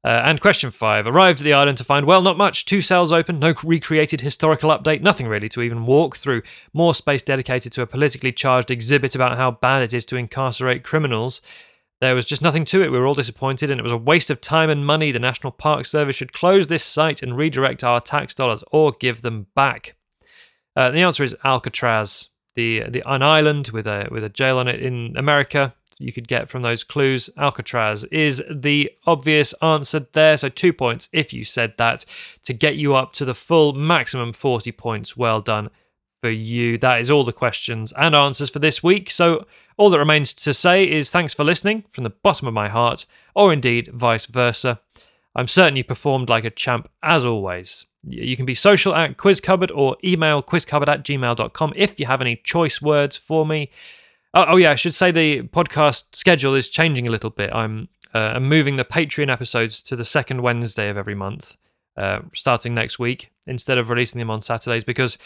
Uh, 0.04 0.22
and 0.24 0.40
question 0.40 0.72
five 0.72 1.06
arrived 1.06 1.40
at 1.40 1.44
the 1.44 1.52
island 1.52 1.78
to 1.78 1.84
find, 1.84 2.06
well, 2.06 2.22
not 2.22 2.36
much. 2.36 2.64
Two 2.64 2.80
cells 2.80 3.12
open, 3.12 3.38
no 3.38 3.54
recreated 3.62 4.20
historical 4.20 4.70
update, 4.70 5.00
nothing 5.00 5.28
really 5.28 5.48
to 5.48 5.62
even 5.62 5.86
walk 5.86 6.16
through. 6.16 6.42
More 6.72 6.92
space 6.92 7.22
dedicated 7.22 7.70
to 7.72 7.82
a 7.82 7.86
politically 7.86 8.32
charged 8.32 8.72
exhibit 8.72 9.14
about 9.14 9.36
how 9.36 9.52
bad 9.52 9.82
it 9.82 9.94
is 9.94 10.04
to 10.06 10.16
incarcerate 10.16 10.82
criminals. 10.82 11.40
There 12.00 12.16
was 12.16 12.26
just 12.26 12.42
nothing 12.42 12.64
to 12.64 12.82
it. 12.82 12.90
We 12.90 12.98
were 12.98 13.06
all 13.06 13.14
disappointed, 13.14 13.70
and 13.70 13.78
it 13.78 13.84
was 13.84 13.92
a 13.92 13.96
waste 13.96 14.28
of 14.28 14.40
time 14.40 14.70
and 14.70 14.84
money. 14.84 15.12
The 15.12 15.20
National 15.20 15.52
Park 15.52 15.86
Service 15.86 16.16
should 16.16 16.32
close 16.32 16.66
this 16.66 16.82
site 16.82 17.22
and 17.22 17.36
redirect 17.36 17.84
our 17.84 18.00
tax 18.00 18.34
dollars 18.34 18.64
or 18.72 18.90
give 18.90 19.22
them 19.22 19.46
back. 19.54 19.94
Uh, 20.74 20.90
the 20.90 21.02
answer 21.02 21.22
is 21.22 21.36
Alcatraz 21.44 22.28
the 22.54 22.84
the 22.88 23.02
an 23.06 23.22
island 23.22 23.68
with 23.68 23.86
a 23.86 24.08
with 24.10 24.24
a 24.24 24.28
jail 24.28 24.58
on 24.58 24.68
it 24.68 24.80
in 24.80 25.16
America. 25.16 25.74
You 25.98 26.12
could 26.12 26.26
get 26.26 26.48
from 26.48 26.62
those 26.62 26.82
clues. 26.82 27.30
Alcatraz 27.36 28.02
is 28.04 28.42
the 28.50 28.90
obvious 29.06 29.52
answer 29.62 30.00
there. 30.12 30.36
So 30.36 30.48
two 30.48 30.72
points 30.72 31.08
if 31.12 31.32
you 31.32 31.44
said 31.44 31.74
that 31.78 32.04
to 32.44 32.52
get 32.52 32.76
you 32.76 32.94
up 32.94 33.12
to 33.14 33.24
the 33.24 33.34
full 33.34 33.72
maximum 33.72 34.32
forty 34.32 34.72
points. 34.72 35.16
Well 35.16 35.40
done 35.40 35.70
for 36.20 36.30
you. 36.30 36.78
That 36.78 37.00
is 37.00 37.10
all 37.10 37.24
the 37.24 37.32
questions 37.32 37.92
and 37.96 38.14
answers 38.14 38.50
for 38.50 38.58
this 38.58 38.82
week. 38.82 39.10
So 39.10 39.46
all 39.76 39.90
that 39.90 39.98
remains 39.98 40.34
to 40.34 40.52
say 40.52 40.88
is 40.90 41.10
thanks 41.10 41.34
for 41.34 41.44
listening 41.44 41.84
from 41.88 42.04
the 42.04 42.10
bottom 42.10 42.48
of 42.48 42.54
my 42.54 42.68
heart, 42.68 43.06
or 43.34 43.52
indeed 43.52 43.88
vice 43.92 44.26
versa. 44.26 44.80
I'm 45.34 45.48
certain 45.48 45.76
you 45.76 45.84
performed 45.84 46.28
like 46.28 46.44
a 46.44 46.50
champ 46.50 46.88
as 47.02 47.24
always. 47.24 47.86
You 48.04 48.36
can 48.36 48.46
be 48.46 48.54
social 48.54 48.94
at 48.94 49.16
quizcupboard 49.16 49.70
or 49.70 49.96
email 50.02 50.42
quizcupboard 50.42 50.88
at 50.88 51.04
gmail.com 51.04 51.72
if 51.76 52.00
you 52.00 52.06
have 52.06 52.20
any 52.20 52.36
choice 52.36 52.82
words 52.82 53.16
for 53.16 53.46
me. 53.46 53.70
Oh, 54.34 54.46
oh 54.48 54.56
yeah, 54.56 54.72
I 54.72 54.74
should 54.74 54.94
say 54.94 55.10
the 55.10 55.42
podcast 55.42 56.14
schedule 56.14 56.54
is 56.54 56.68
changing 56.68 57.06
a 57.06 57.10
little 57.10 57.30
bit. 57.30 57.52
I'm 57.52 57.88
uh, 58.14 58.40
moving 58.40 58.76
the 58.76 58.84
Patreon 58.84 59.30
episodes 59.30 59.82
to 59.82 59.96
the 59.96 60.04
second 60.04 60.42
Wednesday 60.42 60.88
of 60.88 60.96
every 60.96 61.14
month, 61.14 61.56
uh, 61.96 62.20
starting 62.34 62.74
next 62.74 62.98
week, 62.98 63.30
instead 63.46 63.78
of 63.78 63.88
releasing 63.88 64.18
them 64.18 64.30
on 64.30 64.42
Saturdays, 64.42 64.84
because 64.84 65.16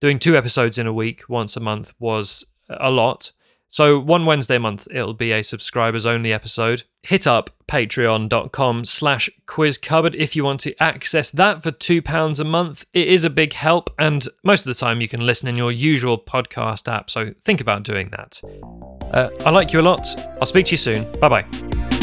doing 0.00 0.18
two 0.18 0.36
episodes 0.36 0.78
in 0.78 0.86
a 0.86 0.92
week 0.92 1.28
once 1.28 1.56
a 1.56 1.60
month 1.60 1.92
was 1.98 2.44
a 2.68 2.90
lot. 2.90 3.32
So 3.70 3.98
one 3.98 4.26
Wednesday 4.26 4.56
a 4.56 4.60
month, 4.60 4.88
it'll 4.90 5.14
be 5.14 5.32
a 5.32 5.42
subscribers 5.42 6.04
only 6.04 6.32
episode. 6.32 6.82
Hit 7.02 7.26
up 7.26 7.50
patreon.com 7.68 8.84
slash 8.84 9.30
quizcupboard 9.46 10.14
if 10.16 10.34
you 10.34 10.44
want 10.44 10.60
to 10.60 10.82
access 10.82 11.30
that 11.30 11.62
for 11.62 11.70
£2 11.70 12.40
a 12.40 12.44
month. 12.44 12.84
It 12.92 13.08
is 13.08 13.24
a 13.24 13.30
big 13.30 13.52
help, 13.52 13.94
and 13.98 14.28
most 14.42 14.66
of 14.66 14.74
the 14.74 14.78
time 14.78 15.00
you 15.00 15.08
can 15.08 15.24
listen 15.24 15.48
in 15.48 15.56
your 15.56 15.72
usual 15.72 16.18
podcast 16.18 16.92
app, 16.92 17.08
so 17.08 17.32
think 17.44 17.60
about 17.60 17.84
doing 17.84 18.10
that. 18.10 18.40
Uh, 19.12 19.30
I 19.46 19.50
like 19.50 19.72
you 19.72 19.80
a 19.80 19.82
lot. 19.82 20.06
I'll 20.40 20.46
speak 20.46 20.66
to 20.66 20.72
you 20.72 20.76
soon. 20.76 21.10
Bye 21.20 21.28
bye. 21.28 21.99